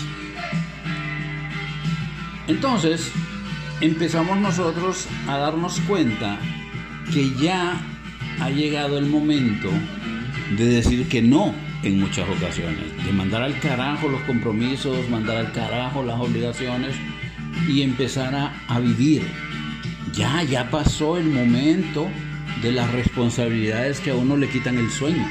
Entonces, 2.49 3.12
empezamos 3.81 4.38
nosotros 4.38 5.07
a 5.28 5.37
darnos 5.38 5.81
cuenta 5.81 6.38
que 7.12 7.31
ya 7.35 7.81
ha 8.40 8.50
llegado 8.50 8.99
el 8.99 9.07
momento 9.07 9.69
de 10.57 10.66
decir 10.66 11.09
que 11.09 11.23
no 11.23 11.54
en 11.83 12.00
muchas 12.00 12.28
ocasiones, 12.28 13.04
de 13.04 13.12
mandar 13.12 13.42
al 13.42 13.59
carajo 13.59 14.09
los 14.09 14.21
compromisos, 14.23 15.09
mandar 15.09 15.38
al 15.38 15.52
carajo 15.52 16.02
las 16.02 16.21
obligaciones 16.21 16.95
y 17.69 17.83
empezar 17.83 18.35
a, 18.69 18.78
vivir. 18.78 19.23
Ya, 20.12 20.42
ya 20.42 20.71
pasó 20.71 21.16
el 21.16 21.31
momento 21.31 22.07
de 22.61 22.71
las 22.71 22.92
responsabilidades 22.92 23.99
que 23.99 24.11
a 24.11 24.14
uno 24.14 24.37
le 24.37 24.49
quitan 24.50 24.76
el 24.76 24.90
sueño. 24.90 25.26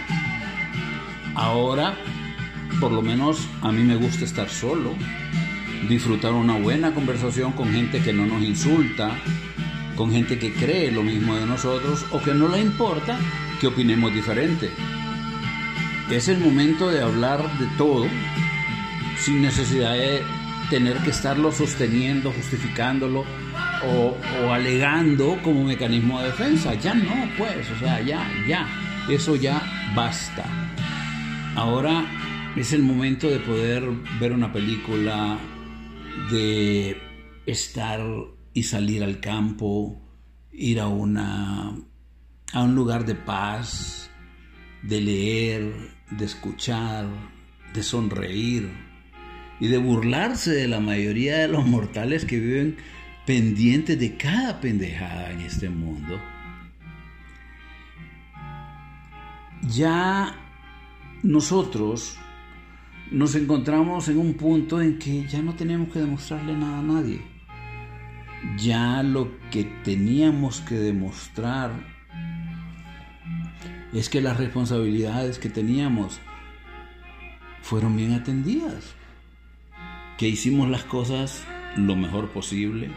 Ahora, 1.36 1.96
por 2.80 2.92
lo 2.92 3.04
menos 3.04 3.48
a 3.62 3.72
mí 3.72 3.84
me 3.84 3.96
gusta 3.96 4.26
estar 4.26 4.50
solo, 4.50 4.96
disfrutar 5.88 6.34
una 6.34 6.58
buena 6.58 6.96
conversación 6.96 7.52
con 7.52 7.72
gente 7.72 8.02
que 8.02 8.12
no 8.12 8.26
nos 8.26 8.42
insulta, 8.42 9.12
con 9.96 10.12
gente 10.12 10.40
que 10.40 10.52
cree 10.52 10.92
lo 10.92 11.04
mismo 11.04 11.36
de 11.36 11.46
nosotros 11.46 12.04
o 12.12 12.20
que 12.20 12.34
no 12.34 12.48
le 12.48 12.60
importa 12.60 13.20
que 13.60 13.68
opinemos 13.68 14.12
diferente. 14.12 14.72
Es 16.10 16.28
el 16.28 16.40
momento 16.40 16.90
de 16.90 17.02
hablar 17.04 17.40
de 17.60 17.68
todo 17.78 18.08
sin 19.20 19.44
necesidad 19.44 19.94
de 19.94 20.24
tener 20.72 20.98
que 20.98 21.12
estarlo 21.12 21.52
sosteniendo, 21.52 22.32
justificándolo 22.32 23.26
o, 23.88 24.52
alegando 24.52 25.38
como 25.44 25.64
mecanismo 25.64 26.20
de 26.20 26.28
defensa. 26.28 26.74
Ya 26.76 26.94
no, 26.94 27.30
pues, 27.38 27.70
o 27.72 27.80
sea, 27.80 28.02
ya, 28.02 28.28
ya, 28.48 28.68
eso 29.10 29.36
ya 29.36 29.62
basta. 29.96 30.46
Ahora 31.56 32.06
es 32.56 32.74
el 32.74 32.84
momento 32.84 33.30
de 33.30 33.40
poder 33.40 33.84
ver 34.20 34.34
una 34.34 34.52
película, 34.52 35.38
de 36.30 36.98
estar 37.46 38.02
y 38.54 38.64
salir 38.64 39.04
al 39.04 39.20
campo, 39.20 40.02
ir 40.52 40.80
a 40.80 40.88
una 40.88 41.76
a 42.54 42.64
un 42.64 42.76
lugar 42.76 43.06
de 43.06 43.16
paz, 43.16 44.10
de 44.84 45.00
leer, 45.00 45.74
de 46.12 46.26
escuchar, 46.26 47.08
de 47.74 47.84
sonreír 47.84 48.70
y 49.60 49.68
de 49.68 49.78
burlarse 49.78 50.52
de 50.52 50.68
la 50.68 50.80
mayoría 50.80 51.38
de 51.38 51.48
los 51.48 51.66
mortales 51.68 52.26
que 52.26 52.40
viven 52.40 52.78
pendientes 53.26 54.00
de 54.00 54.18
cada 54.18 54.60
pendejada 54.60 55.32
en 55.32 55.42
este 55.42 55.70
mundo. 55.70 56.20
Ya 59.70 60.36
nosotros 61.24 62.18
nos 63.12 63.36
encontramos 63.36 64.08
en 64.08 64.18
un 64.18 64.34
punto 64.34 64.82
en 64.82 64.98
que 64.98 65.28
ya 65.28 65.42
no 65.42 65.54
tenemos 65.54 65.90
que 65.90 66.00
demostrarle 66.00 66.56
nada 66.56 66.80
a 66.80 66.84
nadie. 66.84 67.22
Ya 68.58 69.04
lo 69.04 69.30
que 69.52 69.66
teníamos 69.84 70.62
que 70.62 70.76
demostrar 70.76 71.72
es 73.94 74.10
que 74.10 74.22
las 74.22 74.38
responsabilidades 74.38 75.38
que 75.38 75.50
teníamos 75.50 76.20
fueron 77.62 77.96
bien 77.96 78.14
atendidas, 78.14 78.96
que 80.18 80.28
hicimos 80.28 80.70
las 80.70 80.84
cosas 80.84 81.44
lo 81.76 81.96
mejor 81.96 82.30
posible, 82.30 82.90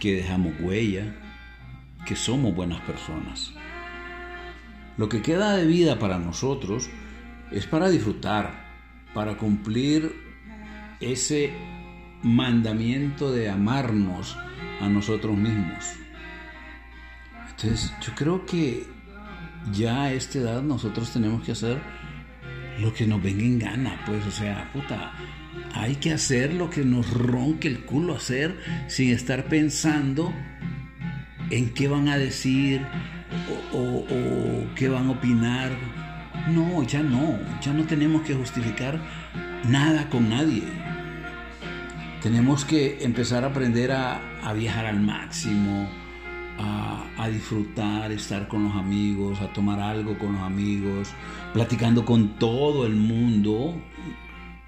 que 0.00 0.16
dejamos 0.16 0.54
huella, 0.60 1.14
que 2.06 2.16
somos 2.16 2.54
buenas 2.54 2.80
personas. 2.80 3.52
Lo 4.96 5.08
que 5.08 5.22
queda 5.22 5.56
de 5.56 5.66
vida 5.66 5.98
para 5.98 6.18
nosotros 6.18 6.90
es 7.52 7.66
para 7.66 7.88
disfrutar, 7.88 8.64
para 9.14 9.36
cumplir 9.36 10.12
ese 11.00 11.52
mandamiento 12.22 13.30
de 13.30 13.48
amarnos 13.48 14.36
a 14.80 14.88
nosotros 14.88 15.36
mismos. 15.36 15.84
Entonces, 17.50 17.92
yo 18.00 18.14
creo 18.14 18.46
que 18.46 18.86
ya 19.72 20.04
a 20.04 20.12
esta 20.12 20.38
edad 20.38 20.62
nosotros 20.62 21.12
tenemos 21.12 21.44
que 21.44 21.52
hacer 21.52 21.80
lo 22.78 22.92
que 22.94 23.06
nos 23.06 23.22
venga 23.22 23.42
en 23.42 23.58
gana, 23.58 24.02
pues, 24.06 24.26
o 24.26 24.30
sea, 24.30 24.70
puta, 24.72 25.12
hay 25.72 25.96
que 25.96 26.12
hacer 26.12 26.54
lo 26.54 26.70
que 26.70 26.84
nos 26.84 27.10
ronque 27.12 27.68
el 27.68 27.80
culo 27.84 28.14
hacer 28.14 28.58
sin 28.88 29.10
estar 29.10 29.44
pensando 29.44 30.32
en 31.50 31.70
qué 31.70 31.88
van 31.88 32.08
a 32.08 32.18
decir 32.18 32.82
o, 33.72 33.78
o 33.78 34.74
qué 34.74 34.88
van 34.88 35.08
a 35.08 35.10
opinar 35.12 35.70
no, 36.48 36.82
ya 36.82 37.02
no, 37.02 37.38
ya 37.60 37.72
no 37.72 37.84
tenemos 37.84 38.22
que 38.22 38.34
justificar 38.34 39.00
nada 39.68 40.08
con 40.08 40.28
nadie. 40.30 40.64
Tenemos 42.22 42.64
que 42.64 43.02
empezar 43.02 43.44
a 43.44 43.48
aprender 43.48 43.92
a, 43.92 44.20
viajar 44.54 44.86
al 44.86 45.00
máximo, 45.00 45.88
a, 46.58 47.28
disfrutar, 47.28 48.10
estar 48.12 48.48
con 48.48 48.64
los 48.64 48.74
amigos, 48.74 49.40
a 49.40 49.52
tomar 49.52 49.80
algo 49.80 50.18
con 50.18 50.32
los 50.32 50.42
amigos, 50.42 51.10
platicando 51.52 52.04
con 52.04 52.38
todo 52.38 52.86
el 52.86 52.96
mundo, 52.96 53.80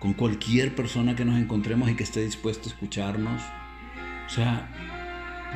con 0.02 0.14
cualquier 0.14 0.74
persona 0.74 1.14
que 1.14 1.24
nos 1.24 1.38
encontremos 1.38 1.88
y 1.88 1.94
que 1.94 2.02
esté 2.02 2.24
dispuesto 2.24 2.68
a 2.68 2.72
escucharnos. 2.72 3.40
O 4.26 4.30
sea, 4.30 4.68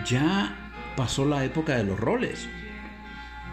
ya 0.08 0.70
pasó 0.96 1.24
la 1.24 1.44
época 1.44 1.76
de 1.76 1.82
los 1.82 1.98
roles. 1.98 2.48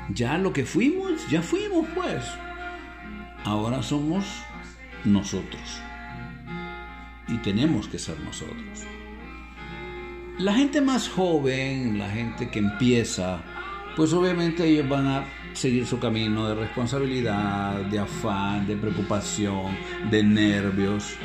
Ya 0.10 0.38
lo 0.38 0.54
que 0.54 0.68
fuimos, 0.68 1.28
ya 1.32 1.42
fuimos 1.42 1.88
pues 1.96 2.24
ahora 3.44 3.82
somos 3.82 4.24
nosotros. 5.04 5.82
Y 7.28 7.38
tenemos 7.38 7.88
que 7.88 7.98
ser 7.98 8.20
nosotros. 8.20 8.84
La 10.38 10.54
gente 10.54 10.80
más 10.80 11.10
joven, 11.10 11.98
la 11.98 12.10
gente 12.12 12.52
que 12.52 12.60
empieza, 12.60 13.42
pues 13.96 14.14
obviamente 14.14 14.64
ellos 14.64 14.88
van 14.88 15.08
a 15.08 15.26
seguir 15.54 15.86
su 15.86 16.00
camino 16.00 16.48
de 16.48 16.56
responsabilidad, 16.56 17.82
de 17.86 18.00
afán, 18.00 18.68
de 18.68 18.76
preocupación, 18.76 19.78
de 20.10 20.24
nervios. 20.24 21.16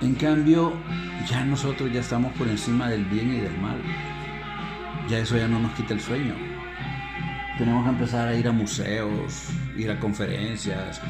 En 0.00 0.14
cambio, 0.14 0.74
ya 1.28 1.44
nosotros 1.44 1.92
ya 1.92 2.00
estamos 2.00 2.32
por 2.34 2.48
encima 2.48 2.88
del 2.88 3.04
bien 3.04 3.34
y 3.34 3.40
del 3.40 3.56
mal. 3.58 3.80
Ya 5.08 5.18
eso 5.18 5.36
ya 5.36 5.48
no 5.48 5.58
nos 5.58 5.72
quita 5.72 5.94
el 5.94 6.00
sueño 6.00 6.34
tenemos 7.58 7.84
que 7.84 7.90
empezar 7.90 8.28
a 8.28 8.34
ir 8.34 8.48
a 8.48 8.52
museos, 8.52 9.48
ir 9.76 9.90
a 9.90 10.00
conferencias, 10.00 11.00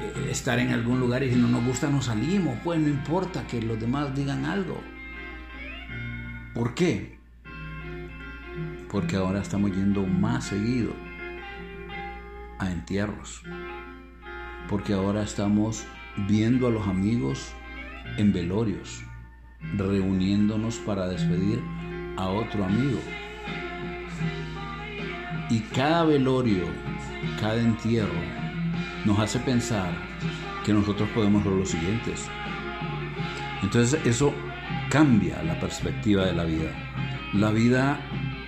eh, 0.00 0.28
estar 0.30 0.58
en 0.58 0.70
algún 0.70 1.00
lugar 1.00 1.22
y 1.22 1.30
si 1.30 1.36
no 1.36 1.48
nos 1.48 1.64
gusta 1.64 1.88
nos 1.88 2.06
salimos, 2.06 2.56
pues 2.62 2.78
no 2.78 2.88
importa 2.88 3.46
que 3.46 3.60
los 3.60 3.80
demás 3.80 4.14
digan 4.14 4.44
algo. 4.44 4.80
¿Por 6.54 6.74
qué? 6.74 7.19
Porque 8.90 9.16
ahora 9.16 9.40
estamos 9.40 9.70
yendo 9.70 10.04
más 10.04 10.46
seguido 10.46 10.92
a 12.58 12.70
entierros. 12.70 13.42
Porque 14.68 14.94
ahora 14.94 15.22
estamos 15.22 15.84
viendo 16.28 16.66
a 16.66 16.70
los 16.70 16.86
amigos 16.88 17.52
en 18.16 18.32
velorios, 18.32 19.02
reuniéndonos 19.76 20.76
para 20.78 21.06
despedir 21.06 21.62
a 22.16 22.28
otro 22.28 22.64
amigo. 22.64 22.98
Y 25.50 25.60
cada 25.74 26.04
velorio, 26.04 26.64
cada 27.40 27.60
entierro, 27.60 28.20
nos 29.04 29.18
hace 29.18 29.38
pensar 29.40 29.92
que 30.64 30.72
nosotros 30.72 31.08
podemos 31.10 31.42
ser 31.42 31.52
los 31.52 31.70
siguientes. 31.70 32.28
Entonces 33.62 34.00
eso 34.04 34.34
cambia 34.90 35.42
la 35.42 35.58
perspectiva 35.60 36.26
de 36.26 36.32
la 36.32 36.44
vida. 36.44 36.70
La 37.32 37.50
vida 37.50 38.00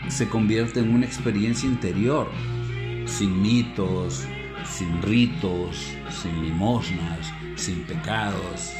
se 0.09 0.29
convierte 0.29 0.81
en 0.81 0.95
una 0.95 1.07
experiencia 1.07 1.69
interior, 1.69 2.29
sin 3.07 3.41
mitos, 3.41 4.27
sin 4.65 5.03
ritos, 5.03 5.95
sin 6.11 6.43
limosnas, 6.43 7.33
sin 7.57 7.83
pecados. 7.83 8.75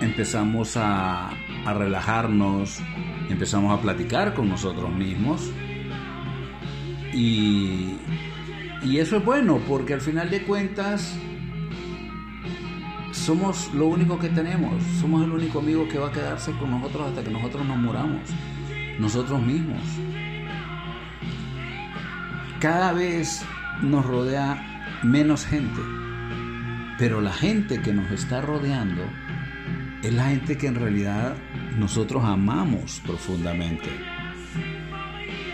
Empezamos 0.00 0.76
a, 0.76 1.30
a 1.64 1.74
relajarnos, 1.74 2.78
empezamos 3.28 3.76
a 3.76 3.82
platicar 3.82 4.34
con 4.34 4.48
nosotros 4.48 4.92
mismos. 4.92 5.50
Y, 7.12 7.96
y 8.84 8.98
eso 8.98 9.16
es 9.16 9.24
bueno 9.24 9.60
porque 9.66 9.94
al 9.94 10.00
final 10.00 10.30
de 10.30 10.42
cuentas 10.42 11.18
somos 13.12 13.72
lo 13.74 13.86
único 13.86 14.18
que 14.18 14.28
tenemos, 14.28 14.82
somos 15.00 15.24
el 15.24 15.32
único 15.32 15.58
amigo 15.58 15.88
que 15.88 15.98
va 15.98 16.08
a 16.08 16.12
quedarse 16.12 16.52
con 16.52 16.70
nosotros 16.70 17.08
hasta 17.08 17.22
que 17.22 17.30
nosotros 17.30 17.66
nos 17.66 17.76
muramos, 17.76 18.22
nosotros 18.98 19.40
mismos. 19.42 19.82
Cada 22.60 22.92
vez 22.92 23.44
nos 23.82 24.04
rodea 24.04 25.00
menos 25.02 25.46
gente, 25.46 25.80
pero 26.98 27.20
la 27.20 27.32
gente 27.32 27.80
que 27.80 27.92
nos 27.92 28.10
está 28.10 28.40
rodeando 28.40 29.02
es 30.02 30.12
la 30.12 30.30
gente 30.30 30.58
que 30.58 30.66
en 30.66 30.74
realidad 30.74 31.36
nosotros 31.76 32.24
amamos 32.24 33.00
profundamente 33.06 33.88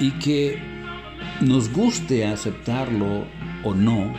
y 0.01 0.11
que 0.13 0.59
nos 1.41 1.71
guste 1.73 2.27
aceptarlo 2.27 3.27
o 3.63 3.75
no, 3.75 4.15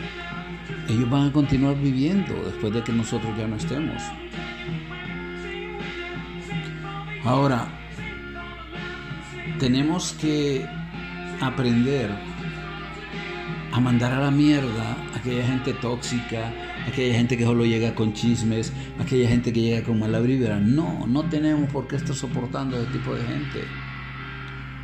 ellos 0.88 1.10
van 1.10 1.28
a 1.28 1.32
continuar 1.32 1.76
viviendo 1.76 2.34
después 2.44 2.72
de 2.72 2.82
que 2.82 2.92
nosotros 2.92 3.36
ya 3.36 3.46
no 3.46 3.56
estemos. 3.56 4.02
Ahora, 7.24 7.75
tenemos 9.58 10.12
que 10.12 10.66
aprender 11.40 12.10
a 13.72 13.80
mandar 13.80 14.12
a 14.12 14.20
la 14.20 14.30
mierda 14.30 14.92
a 15.12 15.16
aquella 15.16 15.46
gente 15.46 15.74
tóxica, 15.74 16.52
aquella 16.86 17.14
gente 17.14 17.36
que 17.36 17.44
solo 17.44 17.64
llega 17.64 17.94
con 17.94 18.12
chismes, 18.12 18.72
aquella 18.98 19.28
gente 19.28 19.52
que 19.52 19.60
llega 19.60 19.86
con 19.86 19.98
mala 19.98 20.20
vibra. 20.20 20.58
No, 20.58 21.06
no 21.06 21.24
tenemos 21.28 21.70
por 21.70 21.86
qué 21.86 21.96
estar 21.96 22.14
soportando 22.14 22.80
ese 22.80 22.90
tipo 22.92 23.14
de 23.14 23.22
gente. 23.24 23.64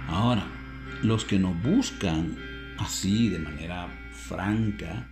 Ahora, 0.09 0.47
los 1.03 1.25
que 1.25 1.39
nos 1.39 1.61
buscan 1.63 2.37
así, 2.79 3.29
de 3.29 3.39
manera 3.39 3.89
franca, 4.11 5.09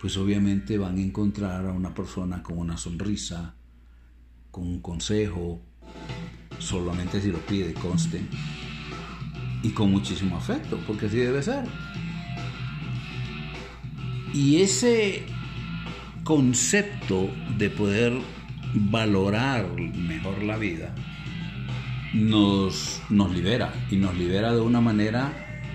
pues 0.00 0.16
obviamente 0.16 0.76
van 0.76 0.98
a 0.98 1.00
encontrar 1.00 1.66
a 1.66 1.72
una 1.72 1.94
persona 1.94 2.42
con 2.42 2.58
una 2.58 2.76
sonrisa, 2.76 3.54
con 4.50 4.66
un 4.66 4.80
consejo, 4.80 5.62
solamente 6.58 7.20
si 7.20 7.30
lo 7.30 7.38
pide, 7.38 7.74
conste, 7.74 8.20
y 9.64 9.70
con 9.70 9.90
muchísimo 9.90 10.36
afecto, 10.36 10.78
porque 10.86 11.06
así 11.06 11.16
debe 11.16 11.42
ser. 11.42 11.64
Y 14.32 14.60
ese 14.60 15.24
concepto 16.22 17.30
de 17.56 17.70
poder 17.70 18.12
valorar 18.74 19.68
mejor 19.76 20.42
la 20.42 20.56
vida 20.56 20.94
nos, 22.12 23.00
nos 23.08 23.34
libera 23.34 23.72
y 23.90 23.96
nos 23.96 24.16
libera 24.16 24.52
de 24.52 24.60
una 24.60 24.80
manera 24.80 25.32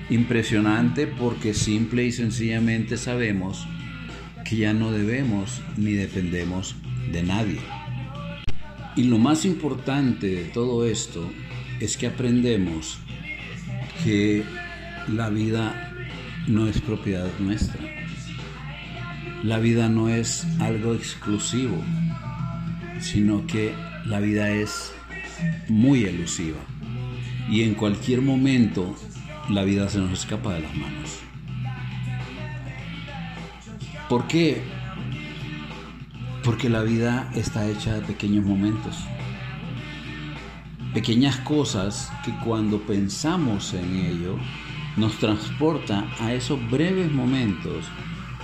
impresionante 0.10 1.08
porque 1.08 1.54
simple 1.54 2.06
y 2.06 2.12
sencillamente 2.12 2.98
sabemos 2.98 3.68
que 4.46 4.58
ya 4.58 4.74
no 4.74 4.92
debemos 4.92 5.62
ni 5.78 5.94
dependemos 5.94 6.76
de 7.12 7.24
nadie. 7.24 7.60
Y 8.96 9.04
lo 9.04 9.18
más 9.18 9.46
importante 9.46 10.28
de 10.28 10.44
todo 10.46 10.86
esto 10.86 11.30
es 11.80 11.96
que 11.96 12.08
aprendemos 12.08 13.00
que 14.04 14.44
la 15.08 15.30
vida 15.30 15.94
no 16.48 16.68
es 16.68 16.80
propiedad 16.82 17.28
nuestra. 17.40 17.80
La 19.44 19.60
vida 19.60 19.90
no 19.90 20.10
es 20.10 20.46
algo 20.60 20.94
exclusivo, 20.94 21.82
sino 23.00 23.46
que 23.48 23.74
la 24.06 24.20
vida 24.20 24.50
es 24.50 24.92
muy 25.68 26.06
elusiva. 26.06 26.60
Y 27.50 27.64
en 27.64 27.74
cualquier 27.74 28.22
momento 28.22 28.96
la 29.50 29.64
vida 29.64 29.90
se 29.90 30.00
nos 30.00 30.12
escapa 30.12 30.54
de 30.54 30.62
las 30.62 30.76
manos. 30.76 31.20
¿Por 34.10 34.28
qué? 34.28 34.62
Porque 36.44 36.70
la 36.70 36.82
vida 36.82 37.30
está 37.36 37.68
hecha 37.68 37.94
de 37.94 38.02
pequeños 38.02 38.46
momentos. 38.46 38.98
Pequeñas 41.00 41.38
cosas 41.38 42.12
que 42.26 42.34
cuando 42.44 42.82
pensamos 42.82 43.74
en 43.74 43.96
ello 44.06 44.38
nos 44.98 45.18
transporta 45.18 46.06
a 46.20 46.34
esos 46.34 46.60
breves 46.70 47.10
momentos 47.10 47.86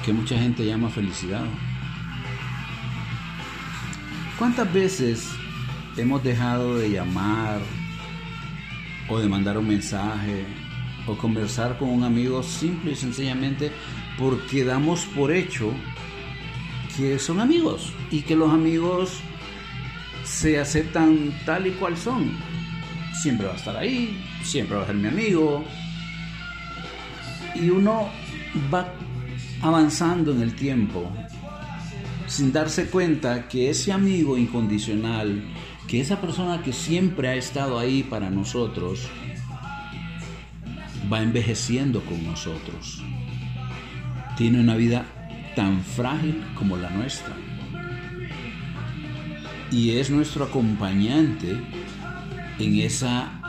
que 0.05 0.13
mucha 0.13 0.39
gente 0.39 0.65
llama 0.65 0.89
felicidad. 0.89 1.43
¿Cuántas 4.39 4.71
veces 4.71 5.29
hemos 5.97 6.23
dejado 6.23 6.77
de 6.77 6.91
llamar 6.91 7.59
o 9.09 9.19
de 9.19 9.27
mandar 9.27 9.57
un 9.57 9.67
mensaje 9.67 10.45
o 11.07 11.17
conversar 11.17 11.77
con 11.77 11.89
un 11.89 12.05
amigo 12.05 12.41
simple 12.41 12.93
y 12.93 12.95
sencillamente 12.95 13.69
porque 14.17 14.63
damos 14.63 15.03
por 15.07 15.33
hecho 15.33 15.73
que 16.95 17.19
son 17.19 17.41
amigos 17.41 17.91
y 18.11 18.21
que 18.21 18.37
los 18.37 18.53
amigos 18.53 19.19
se 20.25 20.59
aceptan 20.59 21.33
tal 21.45 21.67
y 21.67 21.71
cual 21.71 21.95
son. 21.95 22.31
Siempre 23.21 23.47
va 23.47 23.53
a 23.53 23.55
estar 23.55 23.77
ahí, 23.77 24.21
siempre 24.43 24.75
va 24.75 24.83
a 24.83 24.87
ser 24.87 24.95
mi 24.95 25.07
amigo. 25.07 25.63
Y 27.55 27.69
uno 27.69 28.09
va 28.73 28.93
avanzando 29.61 30.31
en 30.33 30.41
el 30.41 30.53
tiempo 30.55 31.09
sin 32.27 32.51
darse 32.51 32.87
cuenta 32.87 33.47
que 33.47 33.69
ese 33.69 33.93
amigo 33.93 34.37
incondicional, 34.37 35.43
que 35.87 36.01
esa 36.01 36.19
persona 36.19 36.61
que 36.61 36.73
siempre 36.73 37.29
ha 37.29 37.35
estado 37.35 37.79
ahí 37.79 38.03
para 38.03 38.29
nosotros, 38.29 39.07
va 41.11 41.21
envejeciendo 41.21 42.01
con 42.01 42.25
nosotros 42.25 43.03
tiene 44.35 44.59
una 44.59 44.75
vida 44.75 45.05
tan 45.55 45.81
frágil 45.81 46.43
como 46.55 46.75
la 46.77 46.89
nuestra. 46.89 47.33
Y 49.71 49.97
es 49.97 50.09
nuestro 50.09 50.45
acompañante 50.45 51.59
en 52.59 52.79
esa 52.79 53.41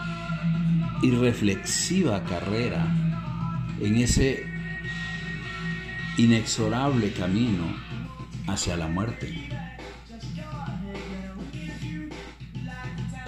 irreflexiva 1.02 2.24
carrera, 2.24 2.86
en 3.80 3.96
ese 3.98 4.44
inexorable 6.16 7.12
camino 7.12 7.64
hacia 8.46 8.76
la 8.76 8.88
muerte. 8.88 9.48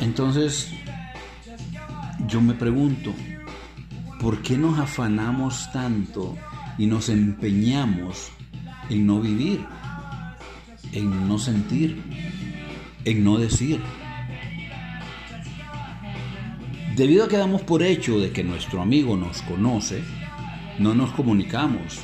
Entonces, 0.00 0.70
yo 2.28 2.40
me 2.40 2.54
pregunto, 2.54 3.12
¿por 4.20 4.42
qué 4.42 4.56
nos 4.56 4.78
afanamos 4.78 5.70
tanto 5.72 6.36
y 6.78 6.86
nos 6.86 7.08
empeñamos 7.08 8.30
en 8.88 9.06
no 9.06 9.20
vivir, 9.20 9.64
en 10.92 11.28
no 11.28 11.38
sentir, 11.38 12.02
en 13.10 13.24
no 13.24 13.38
decir. 13.38 13.80
Debido 16.94 17.24
a 17.24 17.28
que 17.28 17.36
damos 17.36 17.62
por 17.62 17.82
hecho 17.82 18.18
de 18.18 18.32
que 18.32 18.44
nuestro 18.44 18.82
amigo 18.82 19.16
nos 19.16 19.40
conoce, 19.42 20.02
no 20.78 20.94
nos 20.94 21.10
comunicamos, 21.12 22.00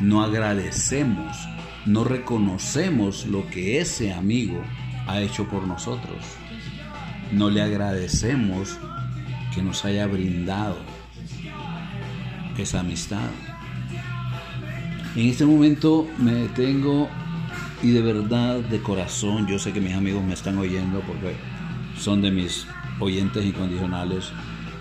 no 0.00 0.22
agradecemos, 0.22 1.36
no 1.86 2.04
reconocemos 2.04 3.26
lo 3.26 3.48
que 3.48 3.80
ese 3.80 4.12
amigo 4.12 4.60
ha 5.06 5.20
hecho 5.20 5.48
por 5.48 5.66
nosotros. 5.66 6.18
No 7.32 7.48
le 7.50 7.62
agradecemos 7.62 8.78
que 9.54 9.62
nos 9.62 9.84
haya 9.84 10.06
brindado 10.06 10.76
esa 12.58 12.80
amistad. 12.80 13.30
En 15.14 15.28
este 15.28 15.46
momento 15.46 16.06
me 16.18 16.32
detengo 16.32 17.08
y 17.82 17.90
de 17.90 18.02
verdad, 18.02 18.60
de 18.60 18.80
corazón, 18.80 19.46
yo 19.46 19.58
sé 19.58 19.72
que 19.72 19.80
mis 19.80 19.94
amigos 19.94 20.24
me 20.24 20.34
están 20.34 20.58
oyendo 20.58 21.00
porque 21.00 21.34
son 21.98 22.22
de 22.22 22.30
mis 22.30 22.66
oyentes 23.00 23.44
incondicionales. 23.44 24.32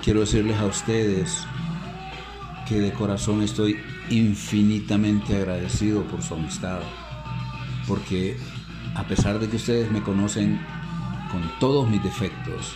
Quiero 0.03 0.21
decirles 0.21 0.57
a 0.57 0.65
ustedes 0.65 1.45
que 2.67 2.79
de 2.79 2.93
corazón 2.93 3.41
estoy 3.41 3.77
infinitamente 4.09 5.35
agradecido 5.35 6.03
por 6.03 6.21
su 6.21 6.35
amistad, 6.35 6.79
porque 7.87 8.37
a 8.95 9.03
pesar 9.07 9.39
de 9.39 9.49
que 9.49 9.57
ustedes 9.57 9.91
me 9.91 10.01
conocen 10.01 10.59
con 11.31 11.41
todos 11.59 11.89
mis 11.89 12.03
defectos, 12.03 12.75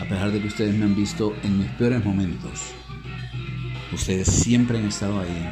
a 0.00 0.04
pesar 0.04 0.30
de 0.30 0.40
que 0.40 0.48
ustedes 0.48 0.74
me 0.74 0.84
han 0.84 0.94
visto 0.94 1.34
en 1.42 1.58
mis 1.58 1.68
peores 1.70 2.04
momentos, 2.04 2.72
ustedes 3.92 4.28
siempre 4.28 4.78
han 4.78 4.86
estado 4.86 5.20
ahí 5.20 5.48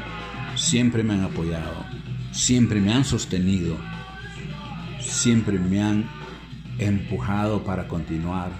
siempre 0.57 1.03
me 1.03 1.15
han 1.15 1.25
apoyado, 1.25 1.85
siempre 2.37 2.81
me 2.81 2.93
han 2.93 3.05
sostenido, 3.05 3.79
siempre 5.01 5.59
me 5.59 5.83
han 5.83 6.07
empujado 6.79 7.65
para 7.65 7.89
continuar 7.89 8.53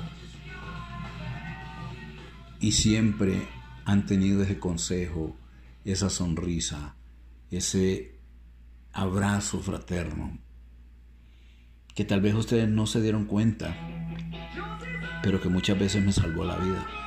y 2.59 2.73
siempre 2.73 3.47
han 3.85 4.07
tenido 4.07 4.43
ese 4.43 4.59
consejo, 4.59 5.37
esa 5.85 6.09
sonrisa, 6.09 6.97
ese 7.51 8.19
abrazo 8.93 9.61
fraterno, 9.61 10.39
que 11.95 12.05
tal 12.07 12.23
vez 12.23 12.35
ustedes 12.35 12.69
no 12.69 12.87
se 12.87 13.03
dieron 13.03 13.27
cuenta, 13.27 13.77
pero 15.23 15.41
que 15.41 15.51
muchas 15.51 15.79
veces 15.79 16.03
me 16.03 16.13
salvó 16.13 16.45
la 16.45 16.57
vida. 16.57 17.06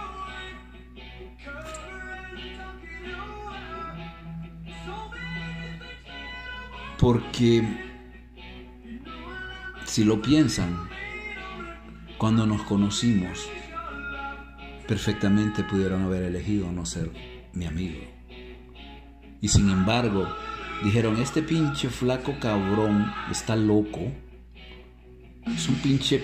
Porque 7.00 7.64
si 9.86 10.04
lo 10.04 10.22
piensan, 10.22 10.90
cuando 12.18 12.46
nos 12.46 12.62
conocimos, 12.64 13.50
perfectamente 14.86 15.64
pudieron 15.64 16.04
haber 16.04 16.24
elegido 16.24 16.70
no 16.72 16.86
ser 16.86 17.10
mi 17.54 17.66
amigo. 17.66 18.02
Y 19.40 19.48
sin 19.48 19.70
embargo, 19.70 20.28
dijeron, 20.84 21.22
este 21.22 21.42
pinche 21.42 21.90
flaco 21.90 22.36
cabrón 22.42 23.10
está 23.32 23.56
loco. 23.56 24.12
Es 25.46 25.70
un 25.70 25.76
pinche 25.76 26.22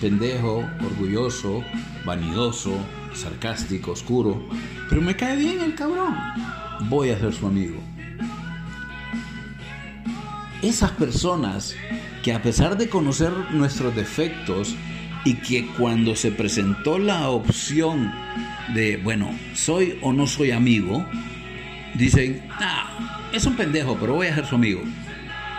pendejo, 0.00 0.64
orgulloso, 0.84 1.62
vanidoso, 2.06 2.74
sarcástico, 3.12 3.92
oscuro. 3.92 4.48
Pero 4.88 5.02
me 5.02 5.14
cae 5.14 5.36
bien 5.36 5.60
el 5.60 5.74
cabrón. 5.74 6.16
Voy 6.88 7.10
a 7.10 7.18
ser 7.18 7.34
su 7.34 7.46
amigo. 7.46 7.93
Esas 10.64 10.92
personas 10.92 11.76
que 12.22 12.32
a 12.32 12.40
pesar 12.40 12.78
de 12.78 12.88
conocer 12.88 13.30
nuestros 13.50 13.94
defectos 13.94 14.74
y 15.26 15.34
que 15.34 15.66
cuando 15.76 16.16
se 16.16 16.32
presentó 16.32 16.98
la 16.98 17.28
opción 17.28 18.10
de, 18.72 18.96
bueno, 18.96 19.28
soy 19.52 19.98
o 20.00 20.14
no 20.14 20.26
soy 20.26 20.52
amigo, 20.52 21.04
dicen, 21.92 22.42
ah, 22.48 23.28
es 23.34 23.44
un 23.44 23.56
pendejo, 23.56 23.98
pero 24.00 24.14
voy 24.14 24.28
a 24.28 24.34
ser 24.36 24.46
su 24.46 24.54
amigo. 24.54 24.80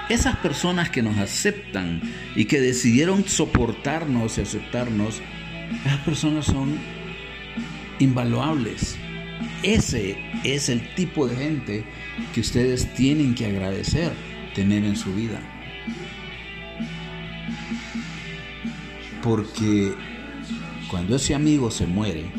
Esas 0.09 0.37
personas 0.37 0.89
que 0.89 1.03
nos 1.03 1.19
aceptan 1.19 2.01
y 2.35 2.45
que 2.45 2.59
decidieron 2.59 3.27
soportarnos 3.27 4.39
y 4.39 4.41
aceptarnos, 4.41 5.21
esas 5.85 5.99
personas 5.99 6.45
son 6.45 6.79
invaluables. 7.99 8.97
Ese 9.61 10.17
es 10.43 10.67
el 10.67 10.95
tipo 10.95 11.27
de 11.27 11.35
gente 11.35 11.83
que 12.33 12.41
ustedes 12.41 12.91
tienen 12.95 13.35
que 13.35 13.45
agradecer 13.45 14.11
tener 14.55 14.85
en 14.85 14.95
su 14.95 15.13
vida. 15.13 15.39
Porque 19.21 19.93
cuando 20.89 21.15
ese 21.15 21.35
amigo 21.35 21.69
se 21.69 21.85
muere, 21.85 22.31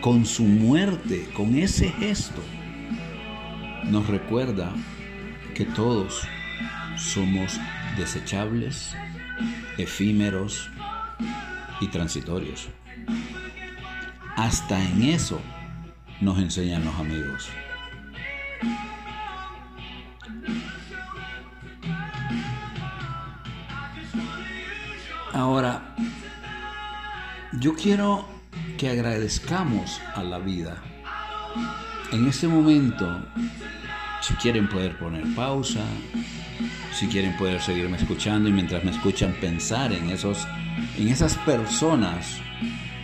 con 0.00 0.26
su 0.26 0.44
muerte, 0.44 1.28
con 1.34 1.56
ese 1.56 1.90
gesto, 1.90 2.42
nos 3.84 4.06
recuerda 4.06 4.72
que 5.54 5.64
todos 5.64 6.22
somos 6.96 7.58
desechables, 7.96 8.94
efímeros 9.78 10.70
y 11.80 11.88
transitorios. 11.88 12.68
Hasta 14.36 14.82
en 14.82 15.02
eso 15.02 15.40
nos 16.20 16.38
enseñan 16.38 16.84
los 16.84 16.94
amigos. 16.96 17.48
Ahora, 25.36 25.94
yo 27.60 27.74
quiero 27.74 28.26
que 28.78 28.88
agradezcamos 28.88 30.00
a 30.14 30.22
la 30.22 30.38
vida. 30.38 30.82
En 32.10 32.26
este 32.26 32.48
momento, 32.48 33.22
si 34.22 34.32
quieren 34.36 34.66
poder 34.66 34.98
poner 34.98 35.26
pausa, 35.34 35.84
si 36.94 37.06
quieren 37.08 37.36
poder 37.36 37.60
seguirme 37.60 37.98
escuchando 37.98 38.48
y 38.48 38.52
mientras 38.52 38.82
me 38.82 38.92
escuchan 38.92 39.34
pensar 39.38 39.92
en 39.92 40.08
esos 40.08 40.48
en 40.96 41.08
esas 41.08 41.36
personas 41.36 42.38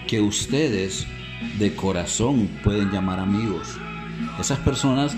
que 0.08 0.22
ustedes 0.22 1.06
de 1.58 1.76
corazón 1.76 2.48
pueden 2.64 2.90
llamar 2.90 3.20
amigos. 3.20 3.76
Esas 4.40 4.58
personas 4.60 5.14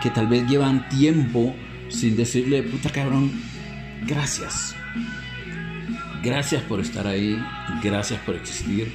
que 0.00 0.10
tal 0.10 0.28
vez 0.28 0.48
llevan 0.48 0.88
tiempo 0.90 1.56
sin 1.88 2.16
decirle, 2.16 2.62
puta 2.62 2.90
cabrón, 2.90 3.32
gracias. 4.06 4.76
Gracias 6.22 6.62
por 6.62 6.78
estar 6.78 7.04
ahí, 7.08 7.36
gracias 7.82 8.20
por 8.20 8.36
existir, 8.36 8.94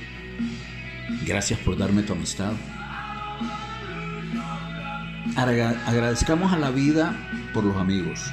gracias 1.25 1.59
por 1.59 1.77
darme 1.77 2.03
tu 2.03 2.13
amistad. 2.13 2.53
Agradezcamos 5.35 6.53
a 6.53 6.57
la 6.57 6.71
vida 6.71 7.13
por 7.53 7.65
los 7.65 7.75
amigos. 7.75 8.31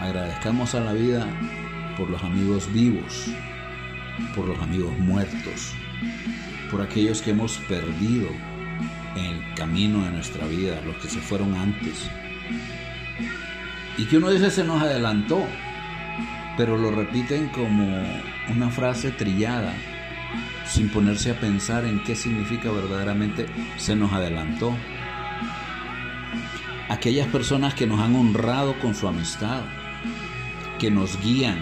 Agradezcamos 0.00 0.74
a 0.74 0.80
la 0.80 0.94
vida 0.94 1.26
por 1.98 2.08
los 2.08 2.22
amigos 2.22 2.72
vivos, 2.72 3.26
por 4.34 4.48
los 4.48 4.58
amigos 4.58 4.98
muertos, 4.98 5.74
por 6.70 6.80
aquellos 6.80 7.20
que 7.20 7.32
hemos 7.32 7.58
perdido 7.68 8.28
en 9.16 9.24
el 9.24 9.54
camino 9.54 10.02
de 10.02 10.12
nuestra 10.12 10.46
vida, 10.46 10.80
los 10.80 10.96
que 10.96 11.08
se 11.08 11.20
fueron 11.20 11.54
antes. 11.56 12.10
Y 13.98 14.06
que 14.06 14.16
uno 14.16 14.30
dice 14.30 14.50
se 14.50 14.64
nos 14.64 14.80
adelantó, 14.82 15.46
pero 16.56 16.76
lo 16.76 16.90
repiten 16.90 17.48
como 17.48 18.02
una 18.48 18.70
frase 18.70 19.10
trillada, 19.10 19.74
sin 20.66 20.88
ponerse 20.88 21.30
a 21.30 21.40
pensar 21.40 21.84
en 21.84 22.02
qué 22.02 22.16
significa 22.16 22.70
verdaderamente 22.70 23.46
se 23.76 23.94
nos 23.94 24.12
adelantó. 24.12 24.76
Aquellas 26.88 27.28
personas 27.28 27.74
que 27.74 27.86
nos 27.86 28.00
han 28.00 28.14
honrado 28.16 28.78
con 28.80 28.94
su 28.94 29.08
amistad, 29.08 29.62
que 30.78 30.90
nos 30.90 31.20
guían, 31.20 31.58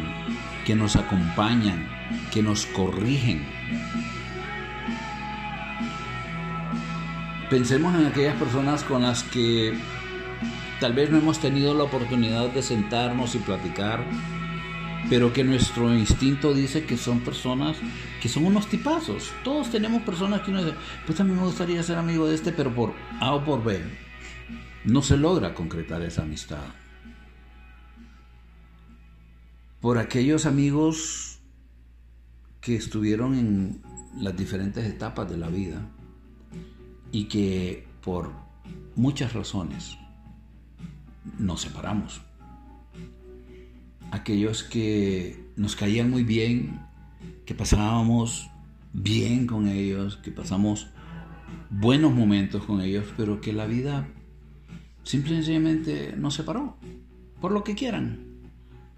que 0.65 0.75
nos 0.75 0.97
acompañan, 0.97 1.89
que 2.33 2.43
nos 2.43 2.67
corrigen. 2.67 3.45
Pensemos 7.51 7.95
en 7.95 8.07
aquellas 8.07 8.37
personas 8.37 8.85
con 8.85 9.03
las 9.03 9.23
que 9.23 9.79
tal 10.81 10.93
vez 10.93 11.11
no 11.11 11.19
hemos 11.19 11.39
tenido 11.39 11.75
la 11.75 11.85
oportunidad 11.85 12.49
de 12.49 12.63
sentarnos 12.63 13.35
y 13.35 13.39
platicar, 13.39 14.05
pero 15.09 15.33
que 15.33 15.45
nuestro 15.45 15.93
instinto 15.95 16.55
dice 16.55 16.85
que 16.85 16.97
son 16.97 17.21
personas 17.21 17.77
que 18.21 18.29
son 18.29 18.47
unos 18.47 18.69
tipazos. 18.69 19.33
Todos 19.43 19.71
tenemos 19.71 20.03
personas 20.03 20.43
que 20.43 20.51
uno 20.51 20.65
dice, 20.65 20.77
pues 21.07 21.21
a 21.21 21.25
mí 21.25 21.33
me 21.33 21.43
gustaría 21.43 21.83
ser 21.83 21.99
amigo 21.99 22.27
de 22.27 22.35
este, 22.35 22.53
pero 22.53 22.75
por 22.75 22.95
A 23.21 23.35
o 23.35 23.45
por 23.45 23.63
B 23.63 23.83
no 24.85 25.03
se 25.03 25.17
logra 25.17 25.55
concretar 25.55 26.03
esa 26.03 26.23
amistad 26.23 26.65
por 29.85 29.99
aquellos 29.99 30.47
amigos 30.47 31.41
que 32.63 32.75
estuvieron 32.75 33.35
en 33.35 33.83
las 34.19 34.35
diferentes 34.35 34.87
etapas 34.87 35.29
de 35.29 35.37
la 35.37 35.49
vida 35.49 35.83
y 37.13 37.25
que 37.25 37.87
por 38.03 38.33
muchas 38.97 39.35
razones 39.35 39.99
nos 41.39 41.61
separamos. 41.61 42.23
Aquellos 44.11 44.63
que 44.63 45.45
nos 45.57 45.77
caían 45.77 46.11
muy 46.11 46.23
bien, 46.23 46.81
que 47.47 47.55
pasábamos 47.55 48.51
bien 48.93 49.47
con 49.47 49.69
ellos, 49.69 50.17
que 50.17 50.31
pasamos 50.31 50.89
buenos 51.71 52.13
momentos 52.13 52.65
con 52.65 52.81
ellos, 52.81 53.07
pero 53.17 53.41
que 53.41 53.53
la 53.53 53.67
vida 53.67 54.09
simplemente 55.03 56.15
nos 56.17 56.35
separó, 56.35 56.77
por 57.41 57.53
lo 57.53 57.65
que 57.65 57.75
quieran 57.75 58.35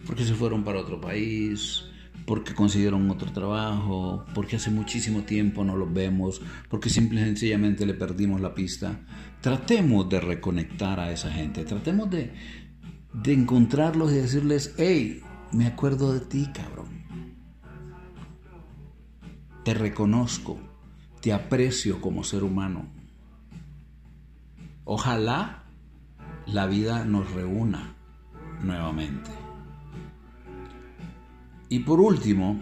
porque 0.06 0.24
se 0.24 0.34
fueron 0.34 0.62
para 0.62 0.80
otro 0.80 1.00
país, 1.00 1.84
porque 2.24 2.54
consiguieron 2.54 3.10
otro 3.10 3.30
trabajo, 3.32 4.24
porque 4.34 4.56
hace 4.56 4.70
muchísimo 4.70 5.22
tiempo 5.22 5.64
no 5.64 5.76
los 5.76 5.92
vemos, 5.92 6.40
porque 6.68 6.88
simple 6.88 7.20
y 7.20 7.24
sencillamente 7.24 7.84
le 7.84 7.94
perdimos 7.94 8.40
la 8.40 8.54
pista. 8.54 9.00
Tratemos 9.40 10.08
de 10.08 10.20
reconectar 10.20 11.00
a 11.00 11.12
esa 11.12 11.30
gente, 11.30 11.64
tratemos 11.64 12.10
de, 12.10 12.32
de 13.22 13.32
encontrarlos 13.32 14.12
y 14.12 14.16
decirles, 14.16 14.74
hey, 14.76 15.22
me 15.52 15.66
acuerdo 15.66 16.12
de 16.12 16.20
ti, 16.20 16.50
cabrón. 16.52 17.04
Te 19.64 19.74
reconozco, 19.74 20.58
te 21.20 21.32
aprecio 21.32 22.00
como 22.00 22.24
ser 22.24 22.44
humano. 22.44 22.86
Ojalá 24.84 25.64
la 26.46 26.66
vida 26.66 27.04
nos 27.04 27.32
reúna 27.32 27.94
nuevamente. 28.62 29.30
Y 31.68 31.80
por 31.80 32.00
último, 32.00 32.60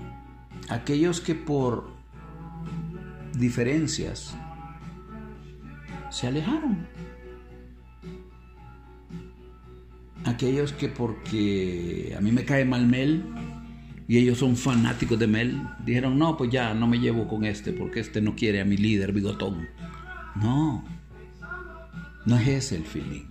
aquellos 0.70 1.20
que 1.20 1.34
por 1.34 1.90
diferencias 3.34 4.34
se 6.10 6.28
alejaron. 6.28 6.86
Aquellos 10.24 10.72
que 10.72 10.88
porque 10.88 12.14
a 12.16 12.20
mí 12.20 12.32
me 12.32 12.44
cae 12.44 12.64
mal 12.64 12.86
Mel 12.86 13.24
y 14.08 14.18
ellos 14.18 14.38
son 14.38 14.56
fanáticos 14.56 15.18
de 15.18 15.26
Mel, 15.26 15.62
dijeron, 15.84 16.18
no, 16.18 16.36
pues 16.36 16.50
ya 16.50 16.74
no 16.74 16.86
me 16.86 16.98
llevo 16.98 17.26
con 17.28 17.44
este 17.44 17.72
porque 17.72 18.00
este 18.00 18.20
no 18.20 18.34
quiere 18.34 18.60
a 18.60 18.64
mi 18.64 18.76
líder 18.76 19.12
bigotón. 19.12 19.68
No, 20.36 20.84
no 22.24 22.36
es 22.36 22.48
ese 22.48 22.76
el 22.76 22.84
feeling. 22.84 23.24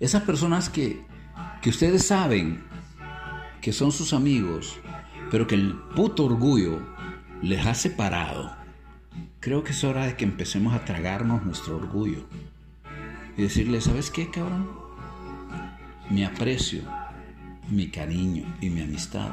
Esas 0.00 0.22
personas 0.22 0.68
que, 0.68 1.00
que 1.62 1.70
ustedes 1.70 2.04
saben 2.04 2.62
que 3.60 3.72
son 3.72 3.90
sus 3.90 4.12
amigos, 4.12 4.78
pero 5.30 5.46
que 5.46 5.56
el 5.56 5.74
puto 5.94 6.24
orgullo 6.24 6.80
les 7.42 7.64
ha 7.66 7.74
separado, 7.74 8.56
creo 9.40 9.62
que 9.62 9.72
es 9.72 9.84
hora 9.84 10.06
de 10.06 10.16
que 10.16 10.24
empecemos 10.24 10.74
a 10.74 10.84
tragarnos 10.84 11.44
nuestro 11.44 11.76
orgullo 11.76 12.26
y 13.38 13.42
decirle, 13.42 13.80
¿sabes 13.80 14.10
qué, 14.10 14.28
cabrón? 14.30 14.68
Mi 16.10 16.24
aprecio, 16.24 16.82
mi 17.70 17.88
cariño 17.88 18.44
y 18.60 18.68
mi 18.68 18.82
amistad 18.82 19.30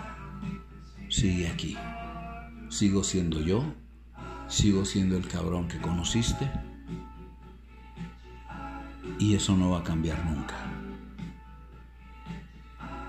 sigue 1.10 1.48
aquí. 1.48 1.76
Sigo 2.70 3.04
siendo 3.04 3.42
yo, 3.42 3.66
sigo 4.48 4.86
siendo 4.86 5.18
el 5.18 5.28
cabrón 5.28 5.68
que 5.68 5.80
conociste 5.80 6.50
y 9.18 9.34
eso 9.34 9.58
no 9.58 9.72
va 9.72 9.80
a 9.80 9.84
cambiar 9.84 10.24
nunca. 10.24 10.56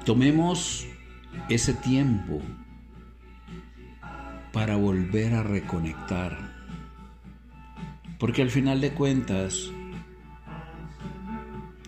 Tomemos 0.06 0.86
ese 1.50 1.74
tiempo 1.74 2.40
para 4.52 4.76
volver 4.76 5.34
a 5.34 5.42
reconectar. 5.42 6.54
Porque 8.18 8.40
al 8.40 8.50
final 8.50 8.80
de 8.80 8.92
cuentas, 8.92 9.70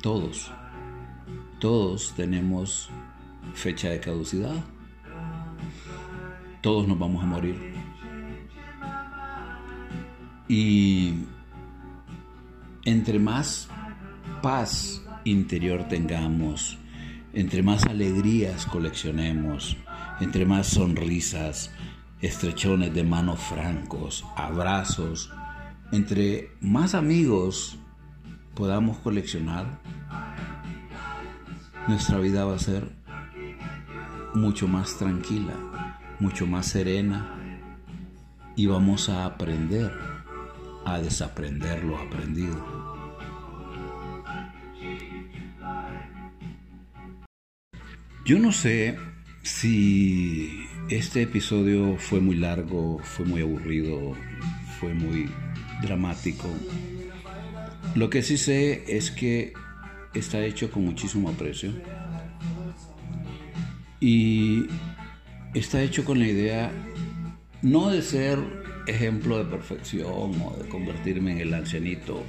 todos, 0.00 0.50
todos 1.58 2.12
tenemos 2.14 2.90
fecha 3.54 3.90
de 3.90 4.00
caducidad. 4.00 4.54
Todos 6.60 6.88
nos 6.88 6.98
vamos 6.98 7.22
a 7.22 7.26
morir. 7.26 7.56
Y 10.48 11.14
entre 12.84 13.18
más 13.18 13.68
paz 14.42 15.02
interior 15.24 15.88
tengamos, 15.88 16.78
entre 17.32 17.62
más 17.62 17.84
alegrías 17.84 18.66
coleccionemos, 18.66 19.76
entre 20.20 20.46
más 20.46 20.68
sonrisas, 20.68 21.70
estrechones 22.20 22.94
de 22.94 23.04
manos 23.04 23.40
francos, 23.40 24.24
abrazos, 24.36 25.30
entre 25.92 26.52
más 26.60 26.94
amigos 26.94 27.78
podamos 28.58 28.98
coleccionar, 28.98 29.78
nuestra 31.86 32.18
vida 32.18 32.44
va 32.44 32.56
a 32.56 32.58
ser 32.58 32.90
mucho 34.34 34.66
más 34.66 34.98
tranquila, 34.98 35.54
mucho 36.18 36.44
más 36.44 36.66
serena 36.66 37.36
y 38.56 38.66
vamos 38.66 39.10
a 39.10 39.26
aprender 39.26 39.92
a 40.84 40.98
desaprender 40.98 41.84
lo 41.84 41.98
aprendido. 41.98 42.56
Yo 48.26 48.40
no 48.40 48.50
sé 48.50 48.98
si 49.44 50.66
este 50.90 51.22
episodio 51.22 51.96
fue 51.96 52.20
muy 52.20 52.34
largo, 52.34 52.98
fue 53.04 53.24
muy 53.24 53.40
aburrido, 53.40 54.16
fue 54.80 54.94
muy 54.94 55.30
dramático. 55.80 56.48
Lo 57.94 58.10
que 58.10 58.22
sí 58.22 58.36
sé 58.36 58.84
es 58.86 59.10
que 59.10 59.52
está 60.14 60.44
hecho 60.44 60.70
con 60.70 60.84
muchísimo 60.84 61.28
aprecio 61.28 61.72
y 64.00 64.66
está 65.54 65.82
hecho 65.82 66.04
con 66.04 66.18
la 66.18 66.26
idea 66.26 66.70
no 67.62 67.90
de 67.90 68.02
ser 68.02 68.38
ejemplo 68.86 69.38
de 69.38 69.44
perfección 69.44 70.06
o 70.06 70.56
de 70.62 70.68
convertirme 70.68 71.32
en 71.32 71.40
el 71.40 71.54
ancianito 71.54 72.24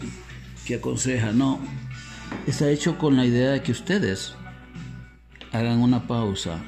que 0.66 0.76
aconseja, 0.76 1.32
no, 1.32 1.60
está 2.48 2.70
hecho 2.70 2.98
con 2.98 3.16
la 3.16 3.26
idea 3.26 3.52
de 3.52 3.62
que 3.62 3.72
ustedes 3.72 4.34
hagan 5.52 5.80
una 5.80 6.08
pausa 6.08 6.60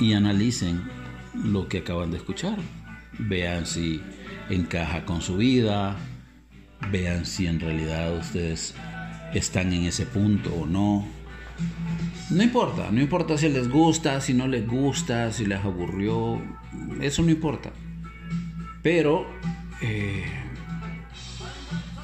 y 0.00 0.12
analicen 0.12 0.82
lo 1.34 1.68
que 1.68 1.78
acaban 1.78 2.10
de 2.10 2.18
escuchar. 2.18 2.58
Vean 3.18 3.66
si 3.66 4.00
encaja 4.48 5.04
con 5.04 5.20
su 5.20 5.36
vida, 5.36 5.96
vean 6.90 7.26
si 7.26 7.46
en 7.46 7.60
realidad 7.60 8.16
ustedes 8.16 8.74
están 9.34 9.72
en 9.72 9.84
ese 9.84 10.06
punto 10.06 10.54
o 10.54 10.66
no. 10.66 11.06
No 12.30 12.42
importa, 12.42 12.90
no 12.90 13.00
importa 13.00 13.36
si 13.36 13.48
les 13.48 13.68
gusta, 13.68 14.20
si 14.20 14.34
no 14.34 14.46
les 14.46 14.66
gusta, 14.66 15.32
si 15.32 15.44
les 15.44 15.58
aburrió, 15.64 16.40
eso 17.00 17.22
no 17.22 17.30
importa. 17.30 17.70
Pero 18.82 19.26
eh, 19.82 20.24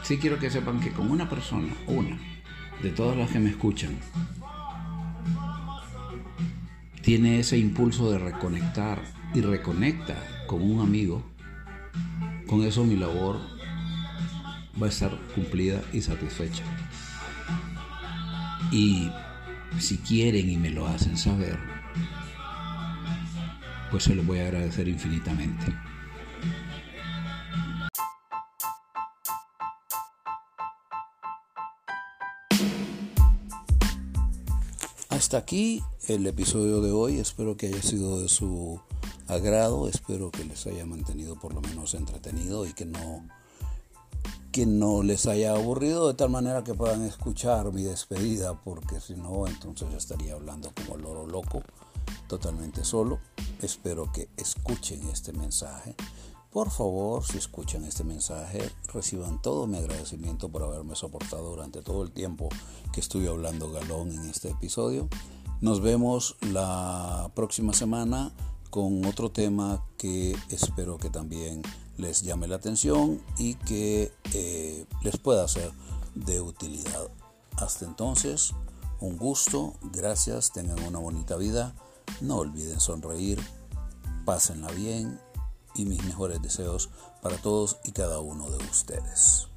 sí 0.02 0.18
quiero 0.18 0.38
que 0.38 0.50
sepan 0.50 0.80
que 0.80 0.90
con 0.90 1.10
una 1.10 1.28
persona, 1.28 1.72
una, 1.86 2.18
de 2.82 2.90
todas 2.90 3.16
las 3.16 3.30
que 3.30 3.38
me 3.38 3.50
escuchan, 3.50 3.96
tiene 7.00 7.38
ese 7.38 7.58
impulso 7.58 8.10
de 8.10 8.18
reconectar 8.18 9.02
y 9.34 9.40
reconecta 9.42 10.16
con 10.46 10.62
un 10.62 10.80
amigo, 10.80 11.22
con 12.46 12.62
eso 12.62 12.84
mi 12.84 12.96
labor 12.96 13.53
va 14.80 14.86
a 14.86 14.90
estar 14.90 15.16
cumplida 15.34 15.82
y 15.92 16.00
satisfecha. 16.00 16.64
Y 18.70 19.10
si 19.78 19.98
quieren 19.98 20.48
y 20.50 20.56
me 20.56 20.70
lo 20.70 20.86
hacen 20.86 21.16
saber, 21.16 21.58
pues 23.90 24.04
se 24.04 24.14
los 24.14 24.26
voy 24.26 24.40
a 24.40 24.46
agradecer 24.46 24.88
infinitamente. 24.88 25.66
Hasta 35.08 35.38
aquí 35.38 35.80
el 36.08 36.26
episodio 36.26 36.80
de 36.80 36.90
hoy. 36.90 37.18
Espero 37.18 37.56
que 37.56 37.68
haya 37.68 37.80
sido 37.82 38.20
de 38.20 38.28
su 38.28 38.80
agrado. 39.28 39.88
Espero 39.88 40.30
que 40.30 40.44
les 40.44 40.66
haya 40.66 40.84
mantenido 40.84 41.38
por 41.38 41.54
lo 41.54 41.60
menos 41.60 41.94
entretenido 41.94 42.66
y 42.66 42.72
que 42.72 42.84
no 42.84 43.26
que 44.54 44.66
no 44.66 45.02
les 45.02 45.26
haya 45.26 45.50
aburrido 45.50 46.06
de 46.06 46.14
tal 46.14 46.30
manera 46.30 46.62
que 46.62 46.74
puedan 46.74 47.02
escuchar 47.02 47.72
mi 47.72 47.82
despedida, 47.82 48.54
porque 48.62 49.00
si 49.00 49.16
no, 49.16 49.48
entonces 49.48 49.90
ya 49.90 49.96
estaría 49.96 50.34
hablando 50.34 50.70
como 50.72 50.96
loro 50.96 51.26
loco, 51.26 51.60
totalmente 52.28 52.84
solo. 52.84 53.18
Espero 53.60 54.12
que 54.12 54.28
escuchen 54.36 55.08
este 55.08 55.32
mensaje. 55.32 55.96
Por 56.52 56.70
favor, 56.70 57.24
si 57.24 57.36
escuchan 57.36 57.82
este 57.84 58.04
mensaje, 58.04 58.70
reciban 58.92 59.42
todo 59.42 59.66
mi 59.66 59.78
agradecimiento 59.78 60.48
por 60.48 60.62
haberme 60.62 60.94
soportado 60.94 61.50
durante 61.50 61.82
todo 61.82 62.04
el 62.04 62.12
tiempo 62.12 62.48
que 62.92 63.00
estuve 63.00 63.26
hablando 63.26 63.72
galón 63.72 64.12
en 64.12 64.30
este 64.30 64.50
episodio. 64.50 65.08
Nos 65.62 65.80
vemos 65.80 66.36
la 66.42 67.32
próxima 67.34 67.72
semana 67.72 68.32
con 68.70 69.04
otro 69.04 69.32
tema 69.32 69.84
que 69.98 70.36
espero 70.48 70.96
que 70.98 71.10
también 71.10 71.62
les 71.96 72.22
llame 72.22 72.48
la 72.48 72.56
atención 72.56 73.22
y 73.38 73.54
que 73.54 74.12
eh, 74.32 74.86
les 75.02 75.16
pueda 75.18 75.46
ser 75.48 75.70
de 76.14 76.40
utilidad. 76.40 77.08
Hasta 77.56 77.84
entonces, 77.84 78.52
un 79.00 79.16
gusto, 79.16 79.74
gracias, 79.92 80.52
tengan 80.52 80.82
una 80.84 80.98
bonita 80.98 81.36
vida, 81.36 81.74
no 82.20 82.38
olviden 82.38 82.80
sonreír, 82.80 83.40
pásenla 84.24 84.70
bien 84.72 85.20
y 85.74 85.84
mis 85.86 86.02
mejores 86.04 86.40
deseos 86.42 86.90
para 87.22 87.36
todos 87.38 87.78
y 87.84 87.92
cada 87.92 88.20
uno 88.20 88.50
de 88.50 88.58
ustedes. 88.68 89.48